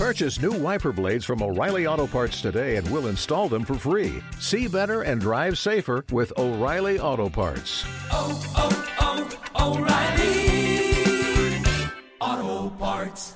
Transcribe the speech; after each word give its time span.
Purchase 0.00 0.40
new 0.40 0.52
wiper 0.52 0.92
blades 0.92 1.26
from 1.26 1.42
O'Reilly 1.42 1.86
Auto 1.86 2.06
Parts 2.06 2.40
today 2.40 2.76
and 2.76 2.90
we'll 2.90 3.08
install 3.08 3.50
them 3.50 3.66
for 3.66 3.74
free. 3.74 4.22
See 4.38 4.66
better 4.66 5.02
and 5.02 5.20
drive 5.20 5.58
safer 5.58 6.06
with 6.10 6.32
O'Reilly 6.38 6.98
Auto 6.98 7.28
Parts. 7.28 7.84
oh, 8.10 8.40
oh, 8.56 8.70
oh 9.58 9.76
O'Reilly 9.76 11.60
Auto 12.48 12.70
Parts. 12.78 13.34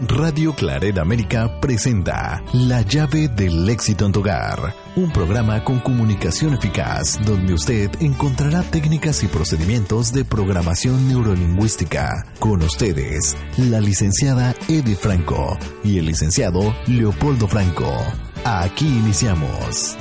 Radio 0.00 0.54
Claret 0.54 0.98
América 0.98 1.60
presenta 1.60 2.42
La 2.54 2.80
llave 2.80 3.28
del 3.28 3.68
éxito 3.68 4.06
en 4.06 4.12
tu 4.12 4.20
hogar, 4.20 4.74
un 4.96 5.10
programa 5.10 5.62
con 5.64 5.80
comunicación 5.80 6.54
eficaz 6.54 7.18
donde 7.24 7.54
usted 7.54 7.90
encontrará 8.00 8.62
técnicas 8.62 9.22
y 9.24 9.26
procedimientos 9.26 10.12
de 10.12 10.24
programación 10.24 11.08
neurolingüística. 11.08 12.24
Con 12.38 12.62
ustedes, 12.62 13.36
la 13.56 13.80
licenciada 13.80 14.54
Eddie 14.68 14.96
Franco 14.96 15.58
y 15.82 15.98
el 15.98 16.06
licenciado 16.06 16.74
Leopoldo 16.86 17.48
Franco. 17.48 17.92
Aquí 18.44 18.86
iniciamos. 18.86 19.96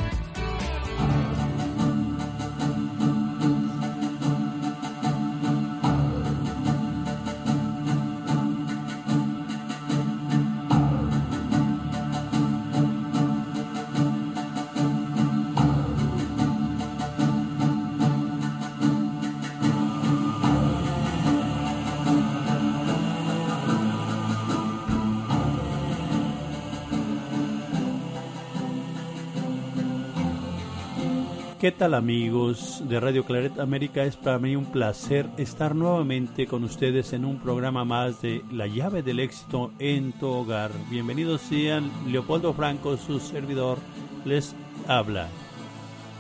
¿Qué 31.64 31.72
tal 31.72 31.94
amigos 31.94 32.84
de 32.90 33.00
Radio 33.00 33.24
Claret 33.24 33.58
América? 33.58 34.04
Es 34.04 34.18
para 34.18 34.38
mí 34.38 34.54
un 34.54 34.66
placer 34.66 35.30
estar 35.38 35.74
nuevamente 35.74 36.46
con 36.46 36.66
ustedes 36.66 37.14
en 37.14 37.24
un 37.24 37.38
programa 37.38 37.86
más 37.86 38.22
de 38.22 38.44
La 38.52 38.68
llave 38.68 39.02
del 39.02 39.22
éxito 39.22 39.72
en 39.80 40.12
tu 40.12 40.28
hogar. 40.28 40.72
Bienvenidos 40.90 41.40
sean 41.40 41.90
Leopoldo 42.12 42.54
Franco, 42.54 42.98
su 42.98 43.22
servidor, 43.22 43.78
les 44.26 44.54
habla. 44.90 45.30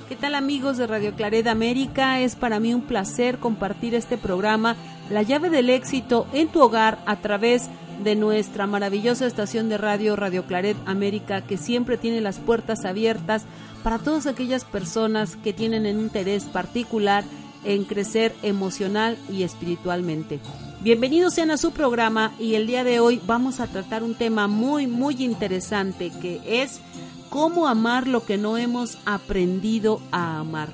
¿Qué 0.08 0.16
tal 0.16 0.36
amigos 0.36 0.78
de 0.78 0.88
Radio 0.88 1.14
Claret 1.14 1.48
América? 1.48 2.22
Es 2.22 2.38
para 2.38 2.62
mí 2.62 2.74
un 2.74 2.84
placer 2.84 3.38
compartir 3.40 3.96
este 3.96 4.18
programa, 4.18 4.78
La 5.10 5.24
llave 5.24 5.50
del 5.50 5.70
éxito 5.70 6.26
en 6.32 6.48
tu 6.48 6.62
hogar 6.62 7.00
a 7.06 7.18
través 7.18 7.68
de 7.68 7.83
nuestra 8.04 8.68
maravillosa 8.68 9.26
estación 9.26 9.70
de 9.70 9.78
radio 9.78 10.18
Radio 10.18 10.46
Claret 10.46 10.76
América 10.86 11.42
que 11.42 11.58
siempre 11.58 11.98
tiene 11.98 12.20
las 12.20 12.38
puertas 12.38 12.84
abiertas 12.84 13.46
para 13.82 13.98
todas 13.98 14.28
aquellas 14.28 14.66
personas 14.66 15.38
que 15.38 15.54
tienen 15.54 15.86
un 15.86 16.04
interés 16.04 16.44
particular 16.44 17.24
en 17.64 17.86
crecer 17.86 18.36
emocional 18.44 19.18
y 19.32 19.44
espiritualmente. 19.44 20.42
Bienvenidos 20.82 21.34
sean 21.34 21.50
a 21.50 21.58
su 21.58 21.72
programa 21.72 22.34
y 22.40 22.56
el 22.56 22.68
día 22.68 22.84
de 22.84 23.00
hoy 23.00 23.22
vamos 23.26 23.62
a 23.62 23.68
tratar 23.68 24.04
un 24.04 24.16
tema 24.16 24.48
muy 24.48 24.86
muy 24.86 25.24
interesante 25.24 26.12
que 26.22 26.42
es 26.46 26.82
cómo 27.30 27.68
amar 27.68 28.08
lo 28.08 28.26
que 28.26 28.38
no 28.38 28.58
hemos 28.58 28.98
aprendido 29.06 30.02
a 30.12 30.40
amar. 30.40 30.70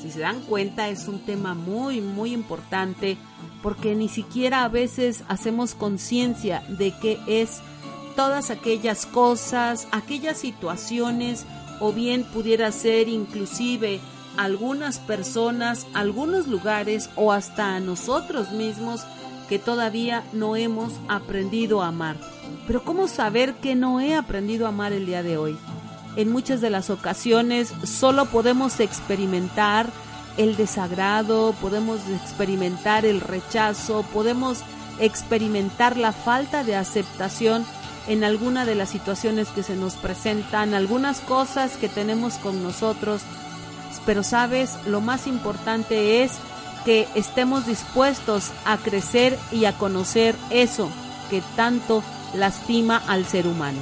Si 0.00 0.10
se 0.10 0.20
dan 0.20 0.42
cuenta 0.42 0.90
es 0.90 1.08
un 1.08 1.20
tema 1.20 1.54
muy 1.54 2.02
muy 2.02 2.34
importante 2.34 3.16
porque 3.66 3.96
ni 3.96 4.08
siquiera 4.08 4.62
a 4.62 4.68
veces 4.68 5.24
hacemos 5.26 5.74
conciencia 5.74 6.62
de 6.68 6.94
qué 7.02 7.18
es 7.26 7.58
todas 8.14 8.50
aquellas 8.50 9.06
cosas, 9.06 9.88
aquellas 9.90 10.38
situaciones 10.38 11.44
o 11.80 11.92
bien 11.92 12.22
pudiera 12.22 12.70
ser 12.70 13.08
inclusive 13.08 13.98
algunas 14.36 15.00
personas, 15.00 15.84
algunos 15.94 16.46
lugares 16.46 17.10
o 17.16 17.32
hasta 17.32 17.74
a 17.74 17.80
nosotros 17.80 18.52
mismos 18.52 19.04
que 19.48 19.58
todavía 19.58 20.22
no 20.32 20.54
hemos 20.54 20.92
aprendido 21.08 21.82
a 21.82 21.88
amar. 21.88 22.16
Pero 22.68 22.84
¿cómo 22.84 23.08
saber 23.08 23.54
que 23.54 23.74
no 23.74 23.98
he 23.98 24.14
aprendido 24.14 24.66
a 24.66 24.68
amar 24.68 24.92
el 24.92 25.06
día 25.06 25.24
de 25.24 25.38
hoy? 25.38 25.58
En 26.14 26.30
muchas 26.30 26.60
de 26.60 26.70
las 26.70 26.88
ocasiones 26.88 27.74
solo 27.82 28.26
podemos 28.26 28.78
experimentar 28.78 29.90
el 30.36 30.56
desagrado, 30.56 31.54
podemos 31.60 32.00
experimentar 32.08 33.04
el 33.06 33.20
rechazo, 33.20 34.04
podemos 34.12 34.60
experimentar 34.98 35.96
la 35.96 36.12
falta 36.12 36.64
de 36.64 36.76
aceptación 36.76 37.64
en 38.08 38.24
alguna 38.24 38.64
de 38.64 38.74
las 38.74 38.88
situaciones 38.88 39.48
que 39.48 39.62
se 39.62 39.76
nos 39.76 39.94
presentan, 39.94 40.74
algunas 40.74 41.20
cosas 41.20 41.76
que 41.76 41.88
tenemos 41.88 42.34
con 42.34 42.62
nosotros. 42.62 43.22
Pero 44.04 44.22
sabes, 44.22 44.76
lo 44.86 45.00
más 45.00 45.26
importante 45.26 46.22
es 46.22 46.32
que 46.84 47.08
estemos 47.14 47.66
dispuestos 47.66 48.52
a 48.64 48.76
crecer 48.76 49.36
y 49.50 49.64
a 49.64 49.72
conocer 49.72 50.36
eso 50.50 50.88
que 51.30 51.42
tanto 51.56 52.02
lastima 52.34 53.02
al 53.08 53.24
ser 53.24 53.48
humano. 53.48 53.78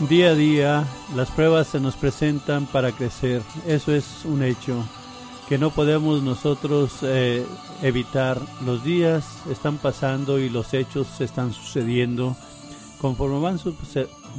Día 0.00 0.30
a 0.30 0.34
día 0.34 0.84
las 1.14 1.30
pruebas 1.30 1.68
se 1.68 1.80
nos 1.80 1.94
presentan 1.94 2.66
para 2.66 2.92
crecer, 2.92 3.42
eso 3.66 3.92
es 3.92 4.24
un 4.24 4.42
hecho 4.42 4.84
que 5.48 5.58
no 5.58 5.70
podemos 5.70 6.22
nosotros 6.22 6.98
eh, 7.02 7.44
evitar. 7.82 8.38
Los 8.64 8.84
días 8.84 9.42
están 9.50 9.78
pasando 9.78 10.38
y 10.38 10.48
los 10.48 10.74
hechos 10.74 11.20
están 11.20 11.52
sucediendo 11.52 12.36
conforme 13.04 13.38
van, 13.38 13.60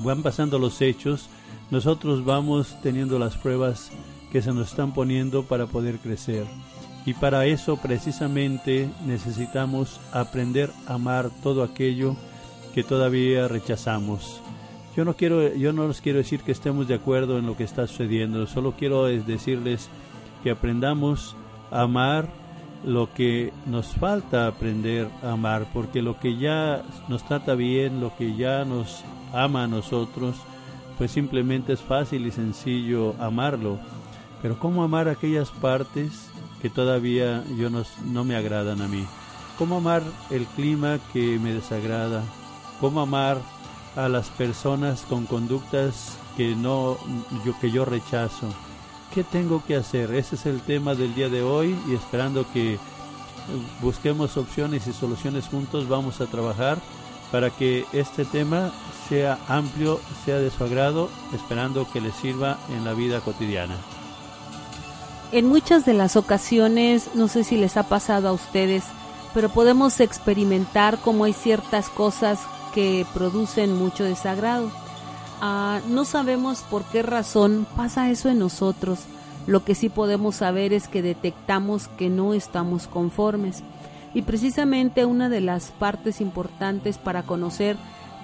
van 0.04 0.24
pasando 0.24 0.58
los 0.58 0.82
hechos, 0.82 1.30
nosotros 1.70 2.26
vamos 2.26 2.76
teniendo 2.82 3.20
las 3.20 3.36
pruebas 3.38 3.92
que 4.32 4.42
se 4.42 4.52
nos 4.54 4.72
están 4.72 4.92
poniendo 4.92 5.44
para 5.44 5.68
poder 5.68 6.00
crecer. 6.00 6.46
Y 7.06 7.14
para 7.14 7.46
eso 7.46 7.78
precisamente 7.78 8.90
necesitamos 9.06 10.00
aprender 10.12 10.72
a 10.88 10.96
amar 10.96 11.30
todo 11.44 11.62
aquello 11.62 12.16
que 12.74 12.84
todavía 12.84 13.48
rechazamos. 13.48 14.42
Yo 14.98 15.06
no 15.06 15.16
quiero 15.16 15.54
yo 15.54 15.72
no 15.72 15.92
quiero 16.02 16.18
decir 16.18 16.42
que 16.42 16.52
estemos 16.52 16.88
de 16.88 16.96
acuerdo 16.96 17.38
en 17.38 17.46
lo 17.46 17.56
que 17.56 17.66
está 17.66 17.86
sucediendo, 17.86 18.48
solo 18.48 18.74
quiero 18.76 19.06
decirles 19.06 19.90
que 20.46 20.52
aprendamos 20.52 21.36
a 21.72 21.82
amar 21.82 22.30
lo 22.86 23.12
que 23.12 23.52
nos 23.66 23.88
falta 23.96 24.46
aprender 24.46 25.10
a 25.24 25.32
amar, 25.32 25.66
porque 25.74 26.04
lo 26.04 26.20
que 26.20 26.38
ya 26.38 26.84
nos 27.08 27.26
trata 27.26 27.56
bien, 27.56 28.00
lo 28.00 28.16
que 28.16 28.36
ya 28.36 28.64
nos 28.64 29.04
ama 29.34 29.64
a 29.64 29.68
nosotros, 29.68 30.36
pues 31.00 31.10
simplemente 31.10 31.74
es 31.74 31.82
fácil 31.82 32.28
y 32.28 32.32
sencillo 32.32 33.16
amarlo. 33.20 33.80
Pero 34.44 34.60
¿cómo 34.60 34.84
amar 34.84 35.10
aquellas 35.10 35.50
partes 35.50 36.30
que 36.62 36.70
todavía 36.70 37.44
yo 37.58 37.72
no, 37.72 37.82
no 38.06 38.24
me 38.24 38.36
agradan 38.36 38.84
a 38.84 38.88
mí? 38.88 39.04
¿Cómo 39.58 39.78
amar 39.78 40.04
el 40.30 40.46
clima 40.46 41.00
que 41.12 41.40
me 41.40 41.54
desagrada? 41.54 42.22
¿Cómo 42.80 43.02
amar 43.02 43.40
a 43.96 44.08
las 44.10 44.30
personas 44.30 45.08
con 45.10 45.26
conductas 45.26 46.20
que 46.38 46.56
no 46.56 46.98
que 47.60 47.72
yo 47.72 47.84
rechazo? 47.84 48.54
¿Qué 49.14 49.24
tengo 49.24 49.64
que 49.66 49.76
hacer? 49.76 50.14
Ese 50.14 50.36
es 50.36 50.46
el 50.46 50.62
tema 50.62 50.94
del 50.94 51.16
día 51.16 51.30
de 51.30 51.42
hoy 51.42 51.76
y 51.88 51.96
esperando 51.96 52.46
que 52.52 52.78
busquemos 53.82 54.38
opciones 54.38 54.88
y 54.88 54.94
soluciones 54.94 55.48
juntos, 55.48 55.88
vamos 55.88 56.22
a 56.22 56.26
trabajar 56.26 56.78
para 57.32 57.50
que 57.50 57.86
este 57.94 58.26
tema 58.26 58.72
sea 59.10 59.38
amplio, 59.48 60.00
sea 60.24 60.38
de 60.38 60.52
su 60.52 60.64
agrado, 60.64 61.10
esperando 61.34 61.88
que 61.92 62.02
les 62.02 62.16
sirva 62.16 62.58
en 62.70 62.86
la 62.86 62.94
vida 62.94 63.20
cotidiana. 63.22 63.76
En 65.32 65.48
muchas 65.48 65.86
de 65.86 65.94
las 65.94 66.16
ocasiones, 66.16 67.10
no 67.14 67.28
sé 67.28 67.44
si 67.44 67.58
les 67.58 67.78
ha 67.78 67.84
pasado 67.84 68.30
a 68.30 68.34
ustedes, 68.34 68.84
pero 69.34 69.50
podemos 69.50 70.00
experimentar 70.00 70.98
cómo 71.00 71.26
hay 71.26 71.34
ciertas 71.34 71.90
cosas 71.90 72.40
que 72.74 73.06
producen 73.14 73.76
mucho 73.76 74.04
desagrado 74.04 74.72
Ah, 75.42 75.82
no 75.90 76.06
sabemos 76.06 76.62
por 76.70 76.84
qué 76.86 77.02
razón 77.04 77.68
pasa 77.76 78.10
eso 78.10 78.30
en 78.30 78.40
nosotros. 78.40 79.00
Lo 79.48 79.64
que 79.64 79.76
sí 79.76 79.90
podemos 79.90 80.36
saber 80.36 80.74
es 80.74 80.88
que 80.88 81.02
detectamos 81.02 81.88
que 81.88 82.10
no 82.10 82.34
estamos 82.34 82.88
conformes. 82.88 83.64
Y 84.14 84.22
precisamente 84.22 85.06
una 85.06 85.30
de 85.30 85.42
las 85.42 85.72
partes 85.72 86.22
importantes 86.22 86.98
para 86.98 87.24
conocer 87.24 87.78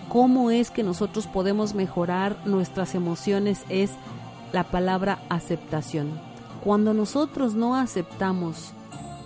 cómo 0.09 0.51
es 0.51 0.71
que 0.71 0.83
nosotros 0.83 1.27
podemos 1.27 1.73
mejorar 1.73 2.37
nuestras 2.45 2.95
emociones 2.95 3.65
es 3.69 3.91
la 4.53 4.63
palabra 4.63 5.19
aceptación. 5.29 6.19
Cuando 6.63 6.93
nosotros 6.93 7.55
no 7.55 7.75
aceptamos 7.75 8.73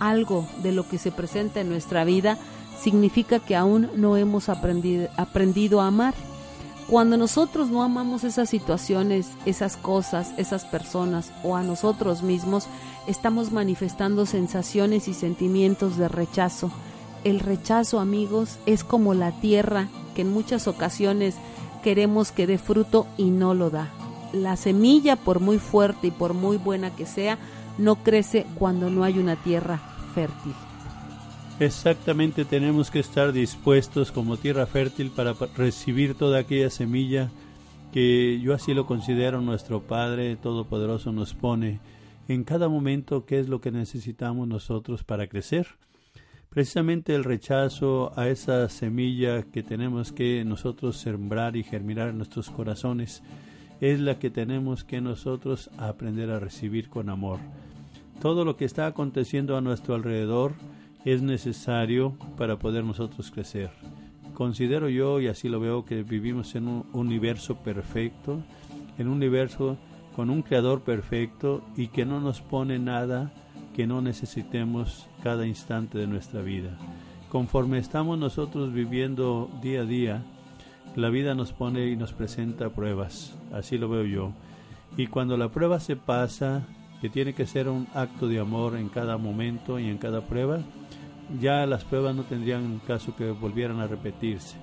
algo 0.00 0.46
de 0.62 0.72
lo 0.72 0.88
que 0.88 0.98
se 0.98 1.12
presenta 1.12 1.60
en 1.60 1.68
nuestra 1.68 2.04
vida, 2.04 2.38
significa 2.80 3.38
que 3.38 3.56
aún 3.56 3.90
no 3.96 4.16
hemos 4.16 4.48
aprendido, 4.48 5.08
aprendido 5.16 5.80
a 5.80 5.88
amar. 5.88 6.14
Cuando 6.88 7.16
nosotros 7.16 7.68
no 7.68 7.82
amamos 7.82 8.22
esas 8.22 8.48
situaciones, 8.48 9.32
esas 9.44 9.76
cosas, 9.76 10.32
esas 10.36 10.64
personas 10.64 11.32
o 11.42 11.56
a 11.56 11.64
nosotros 11.64 12.22
mismos, 12.22 12.68
estamos 13.08 13.50
manifestando 13.50 14.24
sensaciones 14.24 15.08
y 15.08 15.14
sentimientos 15.14 15.96
de 15.96 16.08
rechazo. 16.08 16.70
el 17.24 17.40
rechazo, 17.40 17.98
amigos, 17.98 18.58
es 18.66 18.84
como 18.84 19.12
la 19.12 19.32
tierra 19.32 19.88
que 20.14 20.22
en 20.22 20.32
muchas 20.32 20.68
ocasiones 20.68 21.34
queremos 21.82 22.30
que 22.30 22.46
dé 22.46 22.56
fruto 22.56 23.08
y 23.16 23.30
no 23.30 23.52
lo 23.52 23.68
da. 23.68 23.90
La 24.32 24.56
semilla, 24.56 25.16
por 25.16 25.40
muy 25.40 25.58
fuerte 25.58 26.08
y 26.08 26.10
por 26.12 26.34
muy 26.34 26.56
buena 26.56 26.94
que 26.94 27.04
sea, 27.04 27.36
no 27.78 27.96
crece 27.96 28.46
cuando 28.60 28.90
no 28.90 29.02
hay 29.02 29.18
una 29.18 29.34
tierra 29.34 29.80
fértil. 30.14 30.54
Exactamente, 31.58 32.44
tenemos 32.44 32.90
que 32.90 32.98
estar 32.98 33.32
dispuestos 33.32 34.12
como 34.12 34.36
tierra 34.36 34.66
fértil 34.66 35.10
para 35.10 35.32
recibir 35.56 36.14
toda 36.14 36.40
aquella 36.40 36.68
semilla 36.68 37.30
que 37.94 38.38
yo 38.42 38.52
así 38.52 38.74
lo 38.74 38.84
considero 38.84 39.40
nuestro 39.40 39.80
Padre 39.80 40.36
Todopoderoso 40.36 41.12
nos 41.12 41.32
pone 41.32 41.80
en 42.28 42.44
cada 42.44 42.68
momento 42.68 43.24
qué 43.24 43.40
es 43.40 43.48
lo 43.48 43.62
que 43.62 43.70
necesitamos 43.70 44.46
nosotros 44.46 45.02
para 45.02 45.28
crecer. 45.28 45.66
Precisamente 46.50 47.14
el 47.14 47.24
rechazo 47.24 48.12
a 48.16 48.28
esa 48.28 48.68
semilla 48.68 49.42
que 49.44 49.62
tenemos 49.62 50.12
que 50.12 50.44
nosotros 50.44 50.98
sembrar 50.98 51.56
y 51.56 51.64
germinar 51.64 52.10
en 52.10 52.18
nuestros 52.18 52.50
corazones 52.50 53.22
es 53.80 53.98
la 53.98 54.18
que 54.18 54.28
tenemos 54.28 54.84
que 54.84 55.00
nosotros 55.00 55.70
aprender 55.78 56.30
a 56.30 56.38
recibir 56.38 56.90
con 56.90 57.08
amor. 57.08 57.38
Todo 58.20 58.44
lo 58.44 58.58
que 58.58 58.66
está 58.66 58.86
aconteciendo 58.86 59.56
a 59.56 59.62
nuestro 59.62 59.94
alrededor 59.94 60.52
es 61.06 61.22
necesario 61.22 62.18
para 62.36 62.58
poder 62.58 62.84
nosotros 62.84 63.30
crecer. 63.30 63.70
Considero 64.34 64.88
yo, 64.88 65.20
y 65.20 65.28
así 65.28 65.48
lo 65.48 65.60
veo, 65.60 65.84
que 65.84 66.02
vivimos 66.02 66.56
en 66.56 66.66
un 66.66 66.84
universo 66.92 67.54
perfecto, 67.62 68.42
en 68.98 69.06
un 69.06 69.14
universo 69.14 69.78
con 70.16 70.30
un 70.30 70.42
creador 70.42 70.82
perfecto 70.82 71.62
y 71.76 71.88
que 71.88 72.04
no 72.04 72.20
nos 72.20 72.40
pone 72.40 72.78
nada 72.80 73.32
que 73.74 73.86
no 73.86 74.02
necesitemos 74.02 75.06
cada 75.22 75.46
instante 75.46 75.96
de 75.96 76.08
nuestra 76.08 76.42
vida. 76.42 76.76
Conforme 77.30 77.78
estamos 77.78 78.18
nosotros 78.18 78.72
viviendo 78.72 79.48
día 79.62 79.82
a 79.82 79.84
día, 79.84 80.22
la 80.96 81.08
vida 81.08 81.34
nos 81.34 81.52
pone 81.52 81.86
y 81.86 81.96
nos 81.96 82.12
presenta 82.12 82.70
pruebas, 82.70 83.36
así 83.52 83.78
lo 83.78 83.88
veo 83.88 84.04
yo. 84.04 84.32
Y 84.96 85.06
cuando 85.06 85.36
la 85.36 85.50
prueba 85.50 85.78
se 85.78 85.94
pasa, 85.94 86.66
que 87.00 87.10
tiene 87.10 87.34
que 87.34 87.46
ser 87.46 87.68
un 87.68 87.86
acto 87.94 88.26
de 88.28 88.38
amor 88.38 88.76
en 88.76 88.88
cada 88.88 89.18
momento 89.18 89.78
y 89.78 89.88
en 89.88 89.98
cada 89.98 90.22
prueba, 90.22 90.60
ya 91.40 91.66
las 91.66 91.84
pruebas 91.84 92.14
no 92.14 92.24
tendrían 92.24 92.80
caso 92.86 93.14
que 93.16 93.30
volvieran 93.30 93.80
a 93.80 93.86
repetirse. 93.86 94.56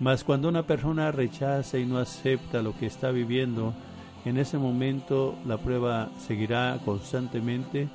Mas 0.00 0.24
cuando 0.24 0.48
una 0.48 0.64
persona 0.64 1.12
rechaza 1.12 1.78
y 1.78 1.86
no 1.86 1.98
acepta 1.98 2.62
lo 2.62 2.76
que 2.76 2.86
está 2.86 3.10
viviendo, 3.10 3.74
en 4.24 4.38
ese 4.38 4.58
momento 4.58 5.36
la 5.46 5.58
prueba 5.58 6.10
seguirá 6.18 6.78
constantemente 6.84 7.88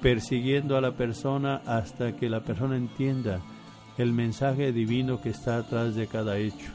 persiguiendo 0.00 0.76
a 0.76 0.80
la 0.80 0.92
persona 0.92 1.62
hasta 1.66 2.16
que 2.16 2.28
la 2.28 2.40
persona 2.40 2.76
entienda 2.76 3.40
el 3.98 4.12
mensaje 4.12 4.72
divino 4.72 5.20
que 5.20 5.30
está 5.30 5.58
atrás 5.58 5.94
de 5.94 6.06
cada 6.06 6.38
hecho. 6.38 6.72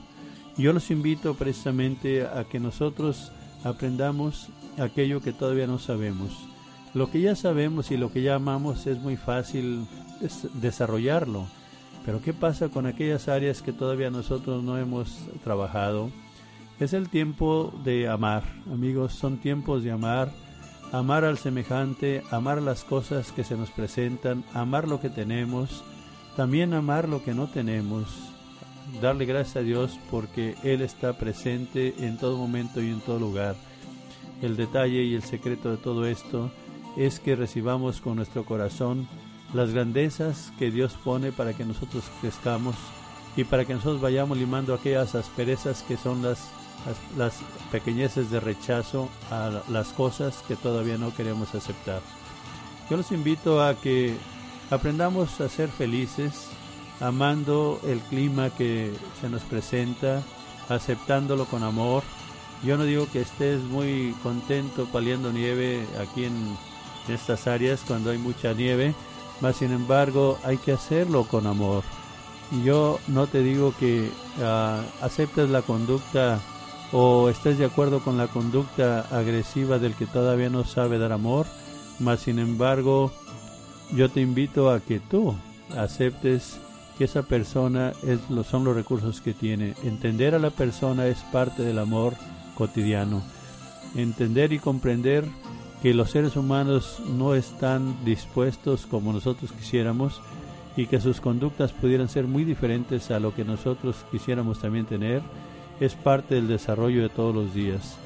Yo 0.58 0.74
los 0.74 0.90
invito 0.90 1.36
precisamente 1.36 2.26
a 2.26 2.46
que 2.46 2.60
nosotros 2.60 3.32
aprendamos 3.64 4.50
aquello 4.80 5.22
que 5.22 5.34
todavía 5.34 5.68
no 5.68 5.80
sabemos. 5.80 6.48
Lo 6.94 7.12
que 7.12 7.22
ya 7.22 7.36
sabemos 7.36 7.92
y 7.92 7.98
lo 7.98 8.12
que 8.12 8.22
ya 8.22 8.36
amamos 8.36 8.88
es 8.88 9.00
muy 9.00 9.18
fácil 9.18 9.86
desarrollarlo. 10.54 11.46
Pero 12.06 12.22
¿qué 12.22 12.34
pasa 12.34 12.70
con 12.70 12.86
aquellas 12.86 13.28
áreas 13.28 13.62
que 13.62 13.74
todavía 13.74 14.10
nosotros 14.10 14.64
no 14.64 14.78
hemos 14.78 15.20
trabajado? 15.44 16.10
Es 16.80 16.94
el 16.94 17.10
tiempo 17.10 17.74
de 17.84 18.08
amar, 18.08 18.44
amigos, 18.72 19.14
son 19.14 19.40
tiempos 19.40 19.84
de 19.84 19.92
amar, 19.92 20.32
amar 20.92 21.26
al 21.26 21.38
semejante, 21.38 22.24
amar 22.32 22.62
las 22.62 22.84
cosas 22.84 23.32
que 23.32 23.44
se 23.44 23.58
nos 23.58 23.72
presentan, 23.72 24.46
amar 24.54 24.88
lo 24.88 25.02
que 25.02 25.10
tenemos, 25.10 25.84
también 26.36 26.74
amar 26.74 27.10
lo 27.10 27.24
que 27.24 27.34
no 27.34 27.48
tenemos, 27.48 28.08
darle 29.02 29.26
gracias 29.26 29.58
a 29.58 29.62
Dios 29.62 30.00
porque 30.10 30.56
Él 30.64 30.82
está 30.82 31.18
presente 31.18 31.96
en 32.00 32.18
todo 32.18 32.38
momento 32.38 32.82
y 32.82 32.90
en 32.90 33.02
todo 33.02 33.20
lugar. 33.20 33.56
El 34.42 34.56
detalle 34.56 35.04
y 35.04 35.16
el 35.16 35.24
secreto 35.24 35.72
de 35.72 35.78
todo 35.78 36.06
esto 36.06 36.52
es 36.98 37.20
que 37.20 37.36
recibamos 37.36 38.02
con 38.02 38.16
nuestro 38.16 38.44
corazón 38.44 39.08
las 39.54 39.72
grandezas 39.72 40.52
que 40.58 40.72
Dios 40.72 40.98
pone 41.04 41.32
para 41.32 41.54
que 41.54 41.64
nosotros 41.64 42.04
crezcamos 42.22 42.76
y 43.38 43.44
para 43.44 43.66
que 43.66 43.76
nosotros 43.76 44.02
vayamos 44.02 44.38
limando 44.38 44.74
aquellas 44.74 45.14
asperezas 45.14 45.84
que 45.84 45.96
son 45.96 46.24
las, 46.24 46.50
las, 47.16 47.40
pequeñeces 47.72 48.32
de 48.32 48.40
rechazo 48.40 49.10
a 49.30 49.62
las 49.70 49.90
cosas 49.90 50.44
que 50.48 50.56
todavía 50.56 50.98
no 50.98 51.14
queremos 51.14 51.54
aceptar. 51.54 52.02
Yo 52.90 52.98
los 52.98 53.12
invito 53.12 53.62
a 53.64 53.76
que 53.76 54.16
aprendamos 54.72 55.40
a 55.40 55.50
ser 55.50 55.70
felices, 55.70 56.48
amando 57.00 57.80
el 57.86 58.00
clima 58.00 58.50
que 58.50 58.92
se 59.22 59.30
nos 59.30 59.44
presenta, 59.44 60.24
aceptándolo 60.70 61.46
con 61.46 61.64
amor. 61.64 62.04
Yo 62.64 62.78
no 62.78 62.86
digo 62.86 63.08
que 63.12 63.22
estés 63.22 63.62
muy 63.62 64.16
contento 64.24 64.86
paliando 64.86 65.32
nieve 65.32 65.86
aquí 66.00 66.26
en 66.26 66.58
estas 67.16 67.48
áreas 67.48 67.82
cuando 67.88 68.12
hay 68.12 68.18
mucha 68.18 68.54
nieve, 68.54 68.94
mas 69.42 69.58
sin 69.58 69.72
embargo 69.72 70.38
hay 70.44 70.58
que 70.58 70.72
hacerlo 70.72 71.24
con 71.26 71.48
amor. 71.48 71.84
Yo 72.64 73.00
no 73.08 73.28
te 73.28 73.42
digo 73.42 73.74
que 73.78 74.10
uh, 74.40 75.04
aceptes 75.06 75.50
la 75.50 75.62
conducta 75.62 76.40
o 76.92 77.30
estés 77.30 77.58
de 77.58 77.66
acuerdo 77.66 78.00
con 78.00 78.18
la 78.18 78.28
conducta 78.28 79.02
agresiva 79.12 79.80
del 79.80 79.94
que 79.94 80.06
todavía 80.06 80.50
no 80.50 80.64
sabe 80.64 80.98
dar 80.98 81.12
amor, 81.12 81.46
mas 82.00 82.22
sin 82.22 82.40
embargo 82.40 83.12
yo 83.94 84.10
te 84.10 84.22
invito 84.22 84.72
a 84.72 84.80
que 84.80 85.00
tú 85.00 85.36
aceptes 85.76 86.58
que 86.98 87.04
esa 87.04 87.24
persona 87.24 87.94
es, 88.04 88.20
son 88.48 88.64
los 88.64 88.76
recursos 88.76 89.22
que 89.22 89.34
tiene. 89.34 89.76
Entender 89.84 90.34
a 90.34 90.40
la 90.40 90.50
persona 90.50 91.08
es 91.08 91.20
parte 91.32 91.64
del 91.64 91.80
amor 91.80 92.14
cotidiano. 92.56 93.22
Entender 93.96 94.52
y 94.52 94.60
comprender 94.60 95.26
que 95.82 95.94
los 95.94 96.12
seres 96.12 96.36
humanos 96.36 97.00
no 97.08 97.36
están 97.36 98.04
dispuestos 98.04 98.86
como 98.86 99.14
nosotros 99.14 99.52
quisiéramos 99.52 100.22
y 100.76 100.88
que 100.88 101.00
sus 101.02 101.22
conductas 101.22 101.72
pudieran 101.72 102.10
ser 102.10 102.26
muy 102.26 102.44
diferentes 102.44 103.12
a 103.12 103.20
lo 103.20 103.34
que 103.34 103.44
nosotros 103.44 103.98
quisiéramos 104.12 104.60
también 104.60 104.86
tener, 104.86 105.22
es 105.80 105.96
parte 105.96 106.36
del 106.36 106.48
desarrollo 106.48 107.02
de 107.02 107.10
todos 107.10 107.34
los 107.34 107.54
días. 107.54 107.98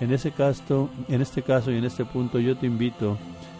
En 0.00 0.12
ese 0.12 0.30
caso, 0.30 0.88
en 1.08 1.20
este 1.20 1.42
caso 1.42 1.70
y 1.70 1.76
en 1.76 1.84
este 1.84 2.04
punto 2.04 2.38
yo 2.38 2.56
te 2.56 2.66
invito 2.66 3.18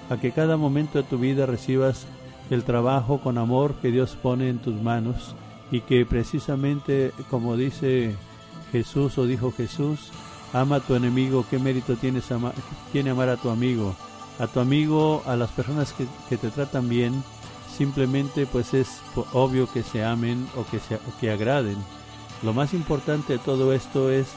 a 0.08 0.16
que 0.16 0.32
cada 0.32 0.56
momento 0.56 0.99
de 0.99 1.08
tu 1.08 1.19
vida 1.19 1.46
recibas 1.46 2.06
el 2.50 2.64
trabajo 2.64 3.20
con 3.20 3.38
amor 3.38 3.75
que 3.75 3.93
Dios 3.93 4.16
pone 4.20 4.49
en 4.49 4.58
tus 4.58 4.75
manos 4.81 5.34
y 5.70 5.82
que 5.82 6.05
precisamente 6.05 7.12
como 7.28 7.56
dice 7.56 8.14
Jesús 8.73 9.18
o 9.18 9.26
dijo 9.26 9.52
Jesús, 9.52 10.11
ama 10.52 10.76
a 10.76 10.80
tu 10.80 10.95
enemigo, 10.95 11.45
¿qué 11.49 11.59
mérito 11.59 11.97
tienes 11.97 12.25
tiene 12.92 13.11
amar 13.11 13.28
a 13.28 13.37
tu 13.37 13.50
amigo? 13.50 13.95
A 14.38 14.47
tu 14.47 14.61
amigo, 14.61 15.23
a 15.26 15.37
las 15.37 15.50
personas 15.50 15.92
que, 16.28 16.37
te 16.37 16.50
tratan 16.50 16.88
bien, 16.88 17.23
simplemente 17.76 18.47
pues 18.47 18.75
es 18.75 19.00
obvio 19.33 19.71
que 19.71 19.83
se 19.83 20.04
amen 20.04 20.49
o 20.57 20.64
que, 20.64 20.78
se, 20.78 20.99
que 21.21 21.30
agraden. 21.30 21.76
Lo 22.42 22.54
más 22.54 22.73
importante 22.73 23.35
de 23.35 23.38
todo 23.38 23.73
esto 23.73 24.11
es 24.11 24.28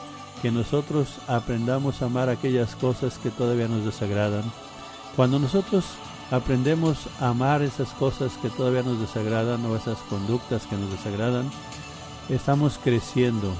que 0.42 0.50
nosotros 0.50 1.18
aprendamos 1.26 2.02
a 2.02 2.06
amar 2.06 2.28
aquellas 2.28 2.76
cosas 2.76 3.18
que 3.18 3.30
todavía 3.30 3.68
nos 3.68 3.84
desagradan. 3.84 4.44
Cuando 5.16 5.38
nosotros 5.38 5.84
aprendemos 6.30 7.08
a 7.20 7.28
amar 7.28 7.62
esas 7.62 7.90
cosas 7.90 8.32
que 8.42 8.50
todavía 8.50 8.82
nos 8.82 9.00
desagradan 9.00 9.64
o 9.64 9.76
esas 9.76 9.98
conductas 10.10 10.66
que 10.66 10.76
nos 10.76 10.90
desagradan, 10.90 11.50
estamos 12.28 12.78
creciendo, 12.82 13.54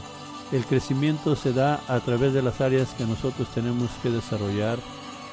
el 0.54 0.64
crecimiento 0.66 1.34
se 1.34 1.52
da 1.52 1.80
a 1.88 1.98
través 1.98 2.32
de 2.32 2.40
las 2.40 2.60
áreas 2.60 2.94
que 2.96 3.04
nosotros 3.04 3.48
tenemos 3.48 3.90
que 4.04 4.10
desarrollar 4.10 4.78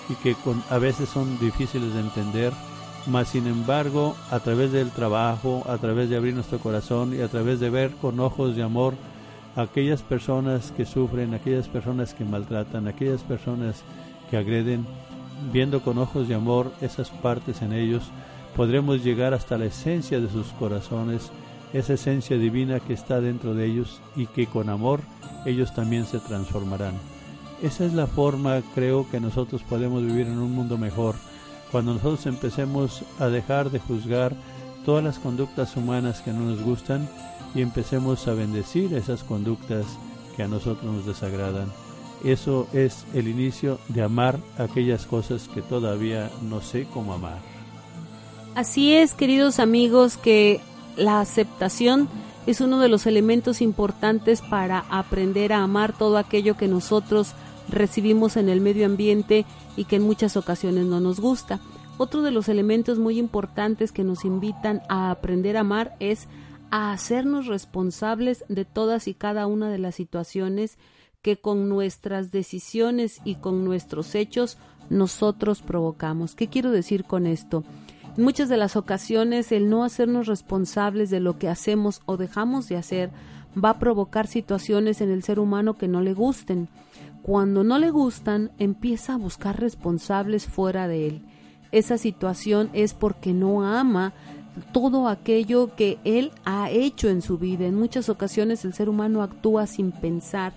y 0.10 0.16
que 0.16 0.36
a 0.68 0.78
veces 0.80 1.10
son 1.10 1.40
difíciles 1.40 1.94
de 1.94 2.00
entender, 2.00 2.52
mas 3.06 3.28
sin 3.28 3.46
embargo 3.46 4.16
a 4.32 4.40
través 4.40 4.72
del 4.72 4.90
trabajo, 4.90 5.64
a 5.68 5.78
través 5.78 6.10
de 6.10 6.18
abrir 6.18 6.34
nuestro 6.34 6.58
corazón 6.58 7.16
y 7.16 7.22
a 7.22 7.28
través 7.28 7.60
de 7.60 7.70
ver 7.70 7.92
con 8.02 8.20
ojos 8.20 8.56
de 8.56 8.64
amor 8.64 8.96
a 9.56 9.62
aquellas 9.62 10.02
personas 10.02 10.72
que 10.76 10.86
sufren, 10.86 11.36
aquellas 11.36 11.68
personas 11.68 12.16
que 12.16 12.26
maltratan, 12.26 12.88
aquellas 12.88 13.22
personas 13.22 13.84
que 14.32 14.38
agreden, 14.38 14.88
viendo 15.54 15.82
con 15.82 16.00
ojos 16.00 16.28
de 16.30 16.34
amor 16.34 16.72
esas 16.82 17.12
partes 17.12 17.62
en 17.62 17.74
ellos, 17.74 18.06
podremos 18.56 19.04
llegar 19.04 19.36
hasta 19.36 19.60
la 19.60 19.66
esencia 19.66 20.20
de 20.20 20.30
sus 20.30 20.48
corazones 20.54 21.32
esa 21.74 21.94
esencia 21.94 22.38
divina 22.38 22.80
que 22.80 22.94
está 22.94 23.22
dentro 23.22 23.54
de 23.54 23.66
ellos 23.66 24.02
y 24.16 24.28
que 24.28 24.48
con 24.48 24.70
amor 24.70 25.02
ellos 25.46 25.74
también 25.74 26.06
se 26.06 26.20
transformarán. 26.20 26.96
Esa 27.62 27.86
es 27.86 27.94
la 27.94 28.08
forma, 28.08 28.62
creo, 28.74 29.08
que 29.10 29.20
nosotros 29.20 29.62
podemos 29.64 30.04
vivir 30.04 30.28
en 30.28 30.40
un 30.40 30.52
mundo 30.52 30.78
mejor, 30.78 31.16
cuando 31.72 31.94
nosotros 31.94 32.26
empecemos 32.26 33.04
a 33.20 33.28
dejar 33.28 33.70
de 33.70 33.80
juzgar 33.80 34.36
todas 34.86 35.04
las 35.04 35.20
conductas 35.20 35.78
humanas 35.78 36.22
que 36.22 36.34
no 36.34 36.42
nos 36.42 36.62
gustan 36.62 37.08
y 37.54 37.62
empecemos 37.62 38.28
a 38.28 38.34
bendecir 38.34 38.94
esas 38.94 39.24
conductas 39.24 39.86
que 40.36 40.44
a 40.44 40.48
nosotros 40.48 40.92
nos 40.92 41.06
desagradan. 41.06 41.72
Eso 42.24 42.68
es 42.74 43.06
el 43.14 43.28
inicio 43.28 43.80
de 43.90 44.04
amar 44.04 44.40
aquellas 44.58 45.06
cosas 45.06 45.48
que 45.48 45.62
todavía 45.62 46.30
no 46.42 46.62
sé 46.62 46.88
cómo 46.92 47.14
amar. 47.14 47.40
Así 48.54 48.94
es, 48.94 49.14
queridos 49.14 49.60
amigos, 49.60 50.18
que 50.18 50.60
la 50.98 51.22
aceptación 51.22 52.10
es 52.48 52.62
uno 52.62 52.80
de 52.80 52.90
los 52.90 53.06
elementos 53.06 53.62
importantes 53.62 54.42
para 54.42 54.80
aprender 54.90 55.54
a 55.54 55.64
amar 55.64 55.98
todo 55.98 56.18
aquello 56.18 56.58
que 56.58 56.68
nosotros 56.68 57.34
recibimos 57.70 58.38
en 58.38 58.50
el 58.50 58.62
medio 58.62 58.86
ambiente 58.86 59.46
y 59.78 59.86
que 59.86 59.98
en 59.98 60.04
muchas 60.04 60.36
ocasiones 60.38 60.86
no 60.86 61.00
nos 61.00 61.20
gusta. 61.20 61.60
Otro 61.98 62.22
de 62.24 62.32
los 62.32 62.50
elementos 62.50 62.98
muy 62.98 63.20
importantes 63.20 63.92
que 63.92 64.04
nos 64.04 64.26
invitan 64.26 64.82
a 64.90 65.12
aprender 65.12 65.56
a 65.58 65.62
amar 65.62 65.96
es 66.00 66.28
a 66.72 66.94
hacernos 66.94 67.48
responsables 67.48 68.44
de 68.48 68.66
todas 68.66 69.08
y 69.08 69.14
cada 69.14 69.46
una 69.46 69.70
de 69.70 69.78
las 69.78 69.96
situaciones 69.96 70.78
que 71.22 71.38
con 71.38 71.70
nuestras 71.70 72.32
decisiones 72.32 73.22
y 73.24 73.36
con 73.36 73.64
nuestros 73.64 74.16
hechos 74.16 74.58
nosotros 74.90 75.62
provocamos. 75.62 76.34
¿Qué 76.34 76.48
quiero 76.48 76.72
decir 76.72 77.04
con 77.04 77.28
esto? 77.28 77.64
Muchas 78.18 78.50
de 78.50 78.58
las 78.58 78.76
ocasiones 78.76 79.54
el 79.54 79.70
no 79.70 79.86
hacernos 79.86 80.28
responsables 80.28 81.10
de 81.10 81.22
lo 81.22 81.40
que 81.40 81.48
hacemos 81.48 82.02
o 82.06 82.18
dejamos 82.18 82.68
de 82.68 82.76
hacer 82.76 83.10
va 83.58 83.72
a 83.72 83.80
provocar 83.80 84.28
situaciones 84.28 85.00
en 85.00 85.10
el 85.10 85.24
ser 85.24 85.40
humano 85.40 85.78
que 85.78 85.88
no 85.88 86.02
le 86.02 86.14
gusten. 86.14 86.68
Cuando 87.22 87.64
no 87.64 87.80
le 87.80 87.90
gustan, 87.90 88.52
empieza 88.58 89.14
a 89.14 89.18
buscar 89.18 89.62
responsables 89.62 90.46
fuera 90.46 90.90
de 90.90 91.08
él. 91.08 91.22
Esa 91.72 91.98
situación 91.98 92.70
es 92.74 92.94
porque 92.94 93.32
no 93.32 93.64
ama 93.64 94.14
todo 94.74 95.08
aquello 95.08 95.74
que 95.78 95.98
él 96.04 96.34
ha 96.44 96.70
hecho 96.70 97.08
en 97.08 97.22
su 97.22 97.38
vida. 97.38 97.66
En 97.66 97.76
muchas 97.76 98.10
ocasiones 98.10 98.66
el 98.66 98.74
ser 98.74 98.90
humano 98.90 99.22
actúa 99.22 99.68
sin 99.68 99.94
pensar, 99.94 100.52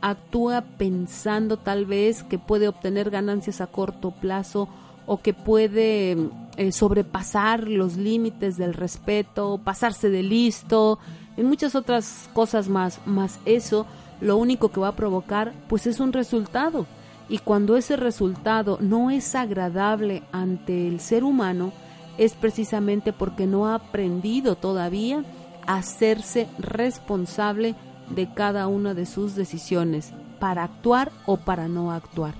actúa 0.00 0.62
pensando 0.76 1.56
tal 1.56 1.86
vez 1.86 2.24
que 2.24 2.40
puede 2.40 2.66
obtener 2.66 3.10
ganancias 3.10 3.60
a 3.60 3.68
corto 3.68 4.10
plazo 4.10 4.68
o 5.06 5.18
que 5.18 5.34
puede 5.34 6.16
eh, 6.56 6.72
sobrepasar 6.72 7.68
los 7.68 7.96
límites 7.96 8.56
del 8.56 8.74
respeto, 8.74 9.60
pasarse 9.62 10.10
de 10.10 10.22
listo, 10.22 10.98
en 11.36 11.46
muchas 11.46 11.74
otras 11.74 12.30
cosas 12.32 12.68
más, 12.68 13.00
más 13.06 13.38
eso 13.44 13.86
lo 14.20 14.36
único 14.36 14.70
que 14.70 14.80
va 14.80 14.88
a 14.88 14.96
provocar 14.96 15.52
pues 15.68 15.86
es 15.86 16.00
un 16.00 16.12
resultado 16.12 16.86
y 17.28 17.38
cuando 17.38 17.76
ese 17.76 17.96
resultado 17.96 18.78
no 18.80 19.10
es 19.10 19.34
agradable 19.34 20.22
ante 20.32 20.88
el 20.88 21.00
ser 21.00 21.24
humano 21.24 21.72
es 22.18 22.34
precisamente 22.34 23.12
porque 23.12 23.46
no 23.46 23.66
ha 23.66 23.74
aprendido 23.74 24.56
todavía 24.56 25.24
a 25.66 25.76
hacerse 25.76 26.48
responsable 26.58 27.74
de 28.08 28.32
cada 28.32 28.68
una 28.68 28.94
de 28.94 29.04
sus 29.04 29.34
decisiones 29.34 30.12
para 30.38 30.64
actuar 30.64 31.10
o 31.26 31.36
para 31.36 31.68
no 31.68 31.92
actuar. 31.92 32.34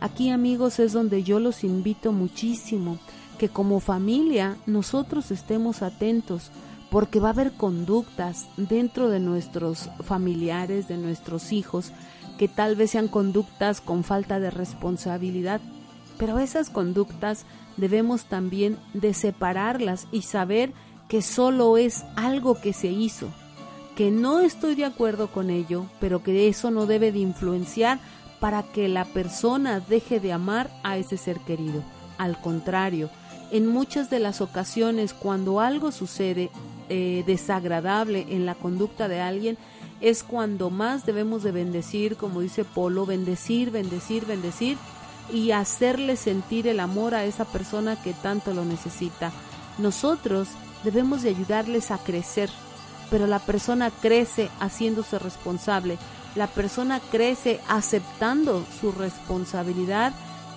Aquí 0.00 0.30
amigos 0.30 0.78
es 0.78 0.92
donde 0.92 1.24
yo 1.24 1.40
los 1.40 1.64
invito 1.64 2.12
muchísimo 2.12 2.98
que 3.38 3.48
como 3.48 3.80
familia 3.80 4.56
nosotros 4.66 5.30
estemos 5.30 5.82
atentos 5.82 6.50
porque 6.90 7.20
va 7.20 7.28
a 7.28 7.32
haber 7.32 7.52
conductas 7.52 8.48
dentro 8.56 9.08
de 9.08 9.20
nuestros 9.20 9.90
familiares, 10.02 10.88
de 10.88 10.96
nuestros 10.96 11.52
hijos, 11.52 11.92
que 12.38 12.48
tal 12.48 12.76
vez 12.76 12.92
sean 12.92 13.08
conductas 13.08 13.80
con 13.80 14.04
falta 14.04 14.40
de 14.40 14.50
responsabilidad, 14.50 15.60
pero 16.18 16.38
esas 16.38 16.70
conductas 16.70 17.44
debemos 17.76 18.24
también 18.24 18.78
de 18.94 19.14
separarlas 19.14 20.08
y 20.12 20.22
saber 20.22 20.72
que 21.08 21.22
solo 21.22 21.76
es 21.76 22.04
algo 22.16 22.60
que 22.60 22.72
se 22.72 22.88
hizo, 22.88 23.28
que 23.96 24.10
no 24.10 24.40
estoy 24.40 24.74
de 24.74 24.84
acuerdo 24.84 25.28
con 25.28 25.50
ello, 25.50 25.86
pero 26.00 26.22
que 26.22 26.48
eso 26.48 26.70
no 26.70 26.86
debe 26.86 27.12
de 27.12 27.18
influenciar 27.20 27.98
para 28.40 28.62
que 28.62 28.88
la 28.88 29.04
persona 29.04 29.80
deje 29.80 30.20
de 30.20 30.32
amar 30.32 30.70
a 30.82 30.96
ese 30.96 31.16
ser 31.16 31.40
querido. 31.40 31.82
Al 32.18 32.40
contrario, 32.40 33.10
en 33.50 33.66
muchas 33.66 34.10
de 34.10 34.18
las 34.18 34.40
ocasiones 34.40 35.14
cuando 35.14 35.60
algo 35.60 35.92
sucede 35.92 36.50
eh, 36.88 37.24
desagradable 37.26 38.26
en 38.30 38.46
la 38.46 38.54
conducta 38.54 39.08
de 39.08 39.20
alguien, 39.20 39.58
es 40.00 40.22
cuando 40.22 40.70
más 40.70 41.06
debemos 41.06 41.42
de 41.42 41.52
bendecir, 41.52 42.16
como 42.16 42.40
dice 42.40 42.64
Polo, 42.64 43.04
bendecir, 43.06 43.70
bendecir, 43.70 44.26
bendecir 44.26 44.76
y 45.32 45.50
hacerle 45.50 46.16
sentir 46.16 46.68
el 46.68 46.80
amor 46.80 47.14
a 47.14 47.24
esa 47.24 47.44
persona 47.44 48.00
que 48.00 48.12
tanto 48.12 48.54
lo 48.54 48.64
necesita. 48.64 49.32
Nosotros 49.78 50.48
debemos 50.84 51.22
de 51.22 51.30
ayudarles 51.30 51.90
a 51.90 51.98
crecer, 51.98 52.48
pero 53.10 53.26
la 53.26 53.40
persona 53.40 53.90
crece 53.90 54.50
haciéndose 54.60 55.18
responsable 55.18 55.98
la 56.34 56.46
persona 56.46 57.00
crece 57.10 57.60
aceptando 57.68 58.64
su 58.80 58.92
responsabilidad 58.92 60.12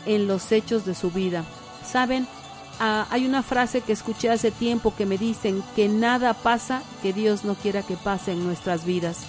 en 0.05 0.27
los 0.27 0.51
hechos 0.51 0.85
de 0.85 0.95
su 0.95 1.11
vida. 1.11 1.43
Saben, 1.85 2.27
ah, 2.81 3.07
hay 3.09 3.25
una 3.25 3.43
frase 3.43 3.79
que 3.79 3.93
escuché 3.93 4.29
hace 4.29 4.51
tiempo 4.51 4.93
que 4.95 5.05
me 5.05 5.17
dicen 5.17 5.63
que 5.75 5.87
nada 5.87 6.33
pasa 6.33 6.81
que 7.01 7.13
Dios 7.13 7.45
no 7.45 7.55
quiera 7.55 7.83
que 7.83 7.95
pase 7.95 8.33
en 8.33 8.43
nuestras 8.43 8.83
vidas. 8.83 9.19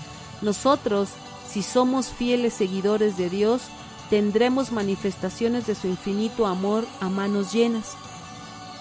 Nosotros, 0.40 1.10
si 1.48 1.62
somos 1.62 2.08
fieles 2.08 2.54
seguidores 2.54 3.16
de 3.16 3.30
Dios, 3.30 3.62
tendremos 4.10 4.72
manifestaciones 4.72 5.66
de 5.66 5.74
su 5.74 5.86
infinito 5.86 6.46
amor 6.46 6.84
a 7.00 7.08
manos 7.08 7.52
llenas. 7.52 7.92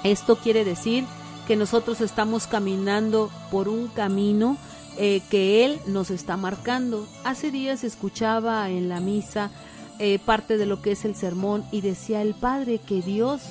Esto 0.03 0.37
quiere 0.37 0.65
decir 0.65 1.05
que 1.47 1.55
nosotros 1.55 2.01
estamos 2.01 2.47
caminando 2.47 3.29
por 3.51 3.69
un 3.69 3.87
camino 3.89 4.57
eh, 4.97 5.21
que 5.29 5.63
Él 5.65 5.79
nos 5.85 6.11
está 6.11 6.37
marcando. 6.37 7.07
Hace 7.23 7.51
días 7.51 7.83
escuchaba 7.83 8.69
en 8.69 8.89
la 8.89 8.99
misa 8.99 9.51
eh, 9.99 10.19
parte 10.19 10.57
de 10.57 10.65
lo 10.65 10.81
que 10.81 10.93
es 10.93 11.05
el 11.05 11.15
sermón 11.15 11.63
y 11.71 11.81
decía 11.81 12.21
el 12.21 12.33
Padre 12.33 12.79
que 12.79 13.01
Dios 13.01 13.41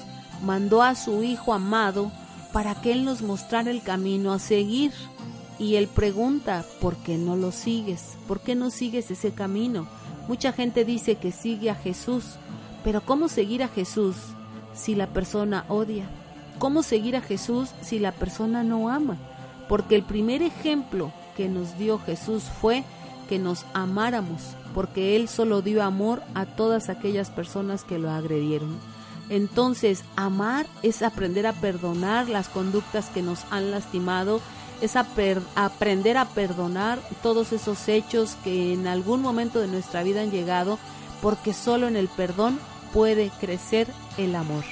mandó 0.43 0.83
a 0.83 0.95
su 0.95 1.23
Hijo 1.23 1.53
amado 1.53 2.11
para 2.53 2.75
que 2.75 2.93
Él 2.93 3.05
nos 3.05 3.23
mostrara 3.23 3.71
el 3.71 3.83
camino 3.83 4.33
a 4.33 4.39
seguir. 4.39 4.93
Y 5.59 5.77
Él 5.77 5.89
pregunta, 5.89 6.65
¿por 6.81 6.97
qué 6.97 7.19
no 7.19 7.37
lo 7.37 7.53
sigues? 7.53 8.17
¿Por 8.27 8.41
qué 8.41 8.55
no 8.55 8.71
sigues 8.71 9.11
ese 9.11 9.33
camino? 9.33 9.87
Mucha 10.27 10.53
gente 10.53 10.85
dice 10.85 11.17
que 11.17 11.33
sigue 11.33 11.71
a 11.71 11.75
Jesús, 11.75 12.25
pero 12.85 13.03
¿cómo 13.03 13.29
seguir 13.29 13.63
a 13.63 13.69
Jesús 13.69 14.17
si 14.73 14.95
la 14.95 15.09
persona 15.09 15.65
odia? 15.69 16.09
¿Cómo 16.59 16.83
seguir 16.83 17.17
a 17.17 17.21
Jesús 17.21 17.71
si 17.83 17.99
la 17.99 18.13
persona 18.13 18.63
no 18.63 18.89
ama? 18.89 19.17
Porque 19.69 19.97
el 19.97 20.03
primer 20.03 20.43
ejemplo 20.43 21.13
que 21.37 21.49
nos 21.49 21.79
dio 21.79 21.99
Jesús 21.99 22.45
fue 22.45 22.85
que 23.29 23.39
nos 23.39 23.65
amáramos, 23.75 24.57
porque 24.75 25.17
Él 25.17 25.29
solo 25.29 25.63
dio 25.63 25.83
amor 25.83 26.23
a 26.35 26.47
todas 26.47 26.89
aquellas 26.89 27.31
personas 27.31 27.85
que 27.85 27.99
lo 27.99 28.11
agredieron. 28.11 28.79
Entonces, 29.31 30.03
amar 30.17 30.67
es 30.83 31.03
aprender 31.03 31.47
a 31.47 31.53
perdonar 31.53 32.29
las 32.29 32.49
conductas 32.49 33.07
que 33.11 33.23
nos 33.23 33.45
han 33.51 33.71
lastimado, 33.71 34.41
es 34.81 34.97
aprender 34.97 36.19
a 36.19 36.25
perdonar 36.27 36.99
todos 37.23 37.53
esos 37.53 37.89
hechos 37.89 38.37
que 38.43 38.73
en 38.73 38.89
algún 38.89 39.23
momento 39.23 39.61
de 39.61 39.69
nuestra 39.69 40.03
vida 40.03 40.23
han 40.23 40.33
llegado, 40.33 40.81
porque 41.23 41.55
solo 41.55 41.87
en 41.87 41.97
el 41.97 42.09
perdón 42.09 42.59
puede 42.93 43.31
crecer 43.41 43.87
el 44.19 44.35
amor. 44.35 44.65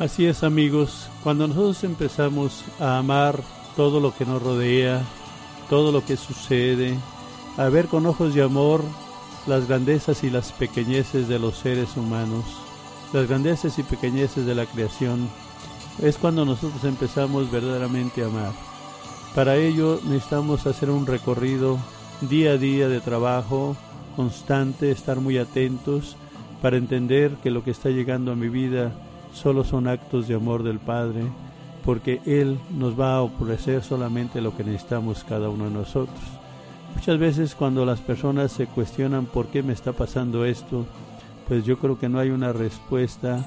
Así 0.00 0.26
es 0.26 0.42
amigos, 0.42 1.08
cuando 1.22 1.46
nosotros 1.46 1.84
empezamos 1.84 2.64
a 2.80 2.98
amar 2.98 3.40
todo 3.76 4.00
lo 4.00 4.12
que 4.12 4.26
nos 4.26 4.42
rodea, 4.42 5.02
todo 5.70 5.92
lo 5.92 6.04
que 6.04 6.16
sucede, 6.16 6.98
a 7.56 7.68
ver 7.68 7.86
con 7.86 8.06
ojos 8.06 8.34
de 8.34 8.42
amor 8.42 8.82
las 9.46 9.68
grandezas 9.68 10.24
y 10.24 10.30
las 10.30 10.52
pequeñeces 10.52 11.28
de 11.28 11.38
los 11.38 11.56
seres 11.56 11.96
humanos, 11.96 12.44
las 13.12 13.28
grandezas 13.28 13.78
y 13.78 13.82
pequeñeces 13.82 14.46
de 14.46 14.54
la 14.54 14.66
creación, 14.66 15.28
es 16.02 16.16
cuando 16.16 16.44
nosotros 16.44 16.82
empezamos 16.84 17.50
verdaderamente 17.50 18.22
a 18.22 18.26
amar. 18.26 18.52
Para 19.34 19.56
ello 19.56 20.00
necesitamos 20.04 20.66
hacer 20.66 20.90
un 20.90 21.06
recorrido 21.06 21.78
día 22.20 22.52
a 22.52 22.58
día 22.58 22.88
de 22.88 23.00
trabajo 23.00 23.76
constante, 24.16 24.90
estar 24.90 25.20
muy 25.20 25.38
atentos 25.38 26.16
para 26.62 26.76
entender 26.76 27.32
que 27.42 27.50
lo 27.50 27.62
que 27.62 27.70
está 27.70 27.90
llegando 27.90 28.32
a 28.32 28.36
mi 28.36 28.48
vida 28.48 28.92
solo 29.34 29.64
son 29.64 29.88
actos 29.88 30.28
de 30.28 30.34
amor 30.34 30.62
del 30.62 30.78
Padre, 30.78 31.22
porque 31.84 32.20
Él 32.24 32.58
nos 32.70 32.98
va 32.98 33.16
a 33.16 33.22
ofrecer 33.22 33.82
solamente 33.82 34.40
lo 34.40 34.56
que 34.56 34.64
necesitamos 34.64 35.24
cada 35.24 35.50
uno 35.50 35.64
de 35.64 35.72
nosotros. 35.72 36.43
Muchas 36.94 37.18
veces 37.18 37.54
cuando 37.54 37.84
las 37.84 38.00
personas 38.00 38.52
se 38.52 38.66
cuestionan 38.66 39.26
por 39.26 39.48
qué 39.48 39.62
me 39.62 39.72
está 39.72 39.92
pasando 39.92 40.44
esto, 40.44 40.86
pues 41.48 41.64
yo 41.64 41.78
creo 41.78 41.98
que 41.98 42.08
no 42.08 42.18
hay 42.18 42.30
una 42.30 42.52
respuesta 42.52 43.44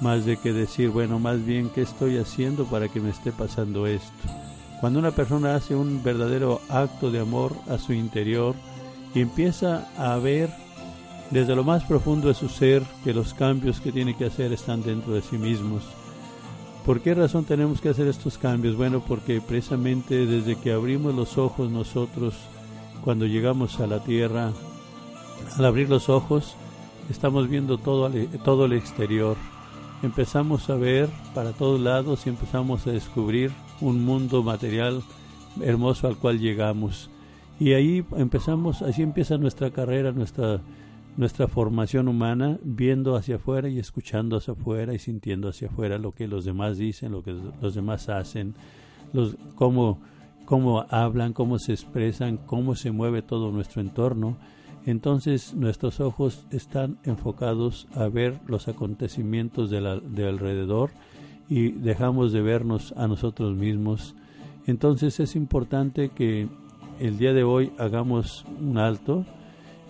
más 0.00 0.24
de 0.24 0.36
que 0.36 0.52
decir, 0.52 0.90
bueno, 0.90 1.18
más 1.18 1.44
bien 1.44 1.70
qué 1.74 1.82
estoy 1.82 2.18
haciendo 2.18 2.64
para 2.64 2.88
que 2.88 3.00
me 3.00 3.10
esté 3.10 3.32
pasando 3.32 3.86
esto. 3.86 4.12
Cuando 4.80 4.98
una 4.98 5.10
persona 5.10 5.54
hace 5.54 5.74
un 5.74 6.02
verdadero 6.02 6.60
acto 6.68 7.10
de 7.10 7.20
amor 7.20 7.52
a 7.68 7.78
su 7.78 7.92
interior 7.92 8.54
y 9.14 9.20
empieza 9.20 9.88
a 9.96 10.16
ver 10.18 10.50
desde 11.30 11.56
lo 11.56 11.64
más 11.64 11.84
profundo 11.84 12.28
de 12.28 12.34
su 12.34 12.48
ser 12.48 12.82
que 13.04 13.14
los 13.14 13.34
cambios 13.34 13.80
que 13.80 13.92
tiene 13.92 14.16
que 14.16 14.26
hacer 14.26 14.52
están 14.52 14.82
dentro 14.82 15.14
de 15.14 15.22
sí 15.22 15.38
mismos, 15.38 15.82
¿Por 16.88 17.02
qué 17.02 17.12
razón 17.12 17.44
tenemos 17.44 17.82
que 17.82 17.90
hacer 17.90 18.08
estos 18.08 18.38
cambios? 18.38 18.74
Bueno, 18.74 19.04
porque 19.06 19.42
precisamente 19.42 20.24
desde 20.24 20.56
que 20.56 20.72
abrimos 20.72 21.14
los 21.14 21.36
ojos 21.36 21.70
nosotros, 21.70 22.34
cuando 23.08 23.24
llegamos 23.24 23.80
a 23.80 23.86
la 23.86 24.04
tierra, 24.04 24.52
al 25.56 25.64
abrir 25.64 25.88
los 25.88 26.10
ojos, 26.10 26.56
estamos 27.08 27.48
viendo 27.48 27.78
todo, 27.78 28.10
todo 28.44 28.66
el 28.66 28.74
exterior. 28.74 29.34
Empezamos 30.02 30.68
a 30.68 30.74
ver 30.74 31.08
para 31.34 31.54
todos 31.54 31.80
lados 31.80 32.26
y 32.26 32.28
empezamos 32.28 32.86
a 32.86 32.90
descubrir 32.90 33.50
un 33.80 34.04
mundo 34.04 34.42
material 34.42 35.02
hermoso 35.62 36.06
al 36.06 36.18
cual 36.18 36.38
llegamos. 36.38 37.08
Y 37.58 37.72
ahí 37.72 38.04
empezamos, 38.14 38.82
así 38.82 39.00
empieza 39.00 39.38
nuestra 39.38 39.70
carrera, 39.70 40.12
nuestra 40.12 40.60
nuestra 41.16 41.48
formación 41.48 42.08
humana 42.08 42.58
viendo 42.62 43.16
hacia 43.16 43.36
afuera 43.36 43.70
y 43.70 43.78
escuchando 43.78 44.36
hacia 44.36 44.52
afuera 44.52 44.92
y 44.92 44.98
sintiendo 44.98 45.48
hacia 45.48 45.68
afuera 45.68 45.96
lo 45.96 46.12
que 46.12 46.28
los 46.28 46.44
demás 46.44 46.76
dicen, 46.76 47.12
lo 47.12 47.22
que 47.22 47.34
los 47.62 47.74
demás 47.74 48.10
hacen, 48.10 48.54
los, 49.14 49.34
cómo, 49.54 49.98
cómo 50.48 50.86
hablan, 50.88 51.34
cómo 51.34 51.58
se 51.58 51.74
expresan, 51.74 52.38
cómo 52.38 52.74
se 52.74 52.90
mueve 52.90 53.20
todo 53.20 53.52
nuestro 53.52 53.82
entorno. 53.82 54.38
Entonces 54.86 55.52
nuestros 55.52 56.00
ojos 56.00 56.46
están 56.50 56.96
enfocados 57.04 57.86
a 57.94 58.08
ver 58.08 58.40
los 58.46 58.66
acontecimientos 58.66 59.68
de, 59.68 59.76
alrededor 60.26 60.92
y 61.50 61.72
dejamos 61.72 62.32
de 62.32 62.40
vernos 62.40 62.94
a 62.96 63.06
nosotros 63.08 63.54
mismos. 63.56 64.14
Entonces 64.66 65.20
es 65.20 65.36
importante 65.36 66.08
que 66.08 66.48
el 66.98 67.18
día 67.18 67.34
de 67.34 67.44
hoy 67.44 67.70
hagamos 67.76 68.46
un 68.58 68.78
alto, 68.78 69.26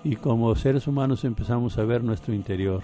y 0.02 0.16
como 0.16 0.52
seres 0.56 0.88
humanos 0.88 1.22
empezamos 1.22 1.78
a 1.78 1.84
ver 1.84 2.02
nuestro 2.02 2.34
interior, 2.34 2.82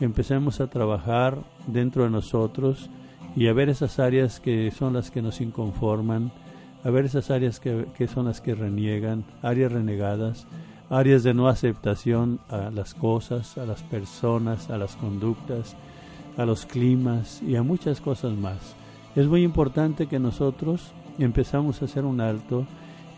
que 0.00 0.04
empecemos 0.04 0.60
a 0.60 0.66
trabajar 0.66 1.38
dentro 1.68 2.02
de 2.02 2.10
nosotros 2.10 2.90
y 3.36 3.46
a 3.46 3.52
ver 3.52 3.68
esas 3.68 4.00
áreas 4.00 4.40
que 4.40 4.72
son 4.72 4.94
las 4.94 5.12
que 5.12 5.22
nos 5.22 5.40
inconforman, 5.40 6.32
a 6.84 6.90
ver 6.90 7.06
esas 7.06 7.30
áreas 7.30 7.58
que, 7.60 7.86
que 7.96 8.06
son 8.06 8.26
las 8.26 8.40
que 8.40 8.54
reniegan, 8.54 9.24
áreas 9.42 9.72
renegadas, 9.72 10.46
áreas 10.90 11.22
de 11.22 11.34
no 11.34 11.48
aceptación 11.48 12.38
a 12.48 12.70
las 12.70 12.94
cosas, 12.94 13.58
a 13.58 13.66
las 13.66 13.82
personas, 13.82 14.70
a 14.70 14.78
las 14.78 14.94
conductas, 14.96 15.74
a 16.36 16.44
los 16.44 16.66
climas 16.66 17.42
y 17.42 17.56
a 17.56 17.62
muchas 17.62 18.00
cosas 18.00 18.32
más. 18.32 18.58
Es 19.16 19.26
muy 19.26 19.42
importante 19.42 20.06
que 20.06 20.18
nosotros 20.18 20.92
empezamos 21.18 21.80
a 21.80 21.86
hacer 21.86 22.04
un 22.04 22.20
alto 22.20 22.66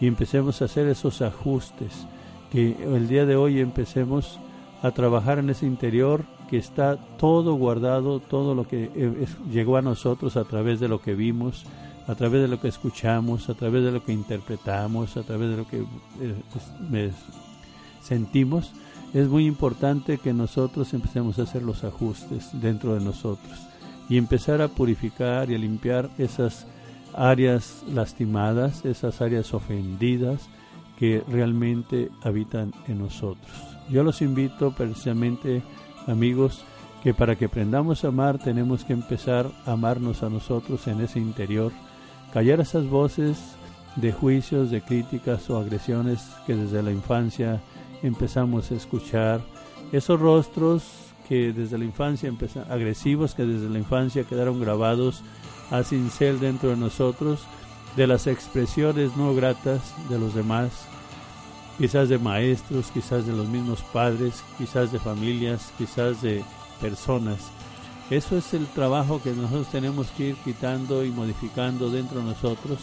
y 0.00 0.06
empecemos 0.06 0.61
a 0.61 0.66
hacer 0.66 0.87
esos 0.88 1.23
ajustes 1.23 2.06
que 2.52 2.76
el 2.85 3.08
día 3.08 3.26
de 3.26 3.37
hoy 3.37 3.61
empecemos 3.61 4.38
a 4.82 4.90
trabajar 4.90 5.38
en 5.38 5.50
ese 5.50 5.66
interior 5.66 6.25
que 6.49 6.58
está 6.58 6.96
todo 7.18 7.54
guardado, 7.54 8.20
todo 8.20 8.54
lo 8.54 8.68
que 8.68 8.90
eh, 8.94 9.26
llegó 9.50 9.76
a 9.76 9.82
nosotros 9.82 10.37
a 10.37 10.44
través 10.44 10.78
de 10.78 10.88
lo 10.88 11.00
que 11.00 11.14
vimos, 11.14 11.64
a 12.06 12.14
través 12.14 12.42
de 12.42 12.48
lo 12.48 12.60
que 12.60 12.68
escuchamos, 12.68 13.48
a 13.48 13.54
través 13.54 13.84
de 13.84 13.92
lo 13.92 14.04
que 14.04 14.12
interpretamos, 14.12 15.16
a 15.16 15.22
través 15.22 15.50
de 15.50 15.56
lo 15.56 15.66
que 15.66 15.84
eh, 16.20 17.12
sentimos. 18.02 18.72
Es 19.12 19.28
muy 19.28 19.46
importante 19.46 20.18
que 20.18 20.32
nosotros 20.32 20.92
empecemos 20.94 21.38
a 21.38 21.42
hacer 21.42 21.62
los 21.62 21.84
ajustes 21.84 22.50
dentro 22.60 22.94
de 22.94 23.04
nosotros 23.04 23.58
y 24.08 24.18
empezar 24.18 24.62
a 24.62 24.68
purificar 24.68 25.50
y 25.50 25.54
a 25.54 25.58
limpiar 25.58 26.10
esas 26.18 26.66
áreas 27.14 27.82
lastimadas, 27.92 28.84
esas 28.84 29.20
áreas 29.20 29.54
ofendidas, 29.54 30.48
que 30.98 31.22
realmente 31.28 32.10
habitan 32.22 32.72
en 32.88 32.98
nosotros. 32.98 33.52
Yo 33.90 34.02
los 34.02 34.22
invito 34.22 34.75
precisamente, 34.75 35.62
amigos, 36.06 36.64
que 37.02 37.14
para 37.14 37.36
que 37.36 37.44
aprendamos 37.44 38.04
a 38.04 38.08
amar 38.08 38.38
tenemos 38.38 38.84
que 38.84 38.92
empezar 38.92 39.50
a 39.66 39.72
amarnos 39.72 40.22
a 40.22 40.30
nosotros 40.30 40.86
en 40.88 41.00
ese 41.00 41.20
interior, 41.20 41.72
callar 42.37 42.61
esas 42.61 42.87
voces 42.87 43.38
de 43.97 44.12
juicios, 44.12 44.71
de 44.71 44.83
críticas 44.83 45.49
o 45.49 45.57
agresiones 45.57 46.23
que 46.47 46.55
desde 46.55 46.83
la 46.83 46.90
infancia 46.90 47.62
empezamos 48.02 48.71
a 48.71 48.75
escuchar, 48.75 49.40
esos 49.90 50.21
rostros 50.21 50.83
que 51.26 51.55
desde 51.55 51.78
la 51.78 51.87
infancia 51.87 52.31
agresivos 52.69 53.35
que 53.35 53.47
desde 53.47 53.71
la 53.71 53.78
infancia 53.78 54.25
quedaron 54.25 54.61
grabados 54.61 55.23
a 55.71 55.83
cincel 55.83 56.38
dentro 56.38 56.69
de 56.69 56.76
nosotros 56.76 57.40
de 57.97 58.07
las 58.07 58.26
expresiones 58.26 59.16
no 59.16 59.35
gratas 59.35 59.95
de 60.11 60.19
los 60.19 60.35
demás, 60.35 60.73
quizás 61.78 62.11
de 62.11 62.19
maestros, 62.19 62.90
quizás 62.93 63.26
de 63.26 63.33
los 63.33 63.49
mismos 63.49 63.81
padres, 63.94 64.44
quizás 64.59 64.92
de 64.92 64.99
familias, 64.99 65.72
quizás 65.79 66.20
de 66.20 66.44
personas. 66.83 67.51
Eso 68.11 68.37
es 68.37 68.55
el 68.55 68.66
trabajo 68.69 69.21
que 69.23 69.33
nosotros 69.33 69.69
tenemos 69.69 70.09
que 70.09 70.29
ir 70.29 70.37
quitando 70.37 71.05
y 71.05 71.11
modificando 71.11 71.90
dentro 71.90 72.21
de 72.21 72.27
nosotros 72.27 72.79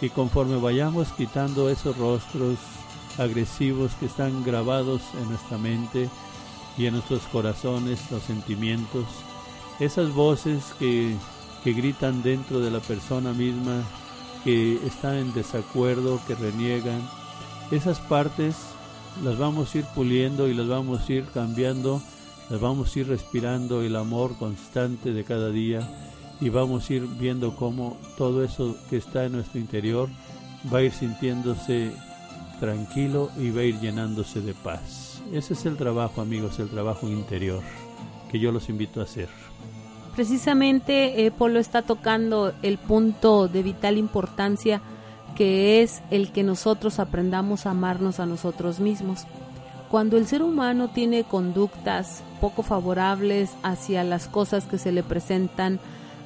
y 0.00 0.08
conforme 0.08 0.56
vayamos 0.56 1.12
quitando 1.12 1.68
esos 1.68 1.96
rostros 1.98 2.58
agresivos 3.18 3.92
que 4.00 4.06
están 4.06 4.42
grabados 4.42 5.02
en 5.20 5.28
nuestra 5.28 5.58
mente 5.58 6.08
y 6.76 6.86
en 6.86 6.94
nuestros 6.94 7.22
corazones, 7.24 8.10
los 8.10 8.22
sentimientos, 8.22 9.04
esas 9.80 10.12
voces 10.12 10.74
que, 10.78 11.14
que 11.62 11.72
gritan 11.72 12.22
dentro 12.22 12.60
de 12.60 12.70
la 12.70 12.80
persona 12.80 13.32
misma 13.32 13.82
que 14.44 14.74
están 14.86 15.16
en 15.16 15.32
desacuerdo, 15.32 16.20
que 16.26 16.34
reniegan. 16.34 17.00
Esas 17.70 17.98
partes 17.98 18.56
las 19.22 19.38
vamos 19.38 19.74
a 19.74 19.78
ir 19.78 19.84
puliendo 19.94 20.48
y 20.48 20.54
las 20.54 20.68
vamos 20.68 21.08
a 21.08 21.12
ir 21.12 21.24
cambiando, 21.32 22.02
vamos 22.50 22.94
a 22.94 22.98
ir 22.98 23.08
respirando 23.08 23.82
el 23.82 23.96
amor 23.96 24.36
constante 24.36 25.12
de 25.12 25.24
cada 25.24 25.50
día 25.50 25.88
y 26.40 26.48
vamos 26.48 26.88
a 26.88 26.94
ir 26.94 27.06
viendo 27.18 27.56
cómo 27.56 27.96
todo 28.16 28.44
eso 28.44 28.76
que 28.90 28.96
está 28.96 29.24
en 29.24 29.32
nuestro 29.32 29.60
interior 29.60 30.08
va 30.72 30.78
a 30.78 30.82
ir 30.82 30.92
sintiéndose 30.92 31.92
tranquilo 32.60 33.30
y 33.38 33.50
va 33.50 33.60
a 33.60 33.64
ir 33.64 33.80
llenándose 33.80 34.40
de 34.40 34.54
paz. 34.54 35.22
Ese 35.32 35.54
es 35.54 35.66
el 35.66 35.76
trabajo, 35.76 36.20
amigos, 36.20 36.58
el 36.58 36.68
trabajo 36.68 37.08
interior 37.08 37.62
que 38.30 38.38
yo 38.38 38.52
los 38.52 38.68
invito 38.68 39.00
a 39.00 39.04
hacer. 39.04 39.28
Precisamente 40.14 41.26
eh, 41.26 41.30
Polo 41.30 41.58
está 41.58 41.82
tocando 41.82 42.52
el 42.62 42.78
punto 42.78 43.48
de 43.48 43.62
vital 43.62 43.98
importancia 43.98 44.80
que 45.34 45.82
es 45.82 46.02
el 46.10 46.30
que 46.30 46.42
nosotros 46.42 46.98
aprendamos 46.98 47.66
a 47.66 47.70
amarnos 47.70 48.20
a 48.20 48.26
nosotros 48.26 48.80
mismos. 48.80 49.26
Cuando 49.94 50.16
el 50.16 50.26
ser 50.26 50.42
humano 50.42 50.88
tiene 50.88 51.22
conductas 51.22 52.24
poco 52.40 52.64
favorables 52.64 53.52
hacia 53.62 54.02
las 54.02 54.26
cosas 54.26 54.66
que 54.66 54.76
se 54.76 54.90
le 54.90 55.04
presentan, 55.04 55.78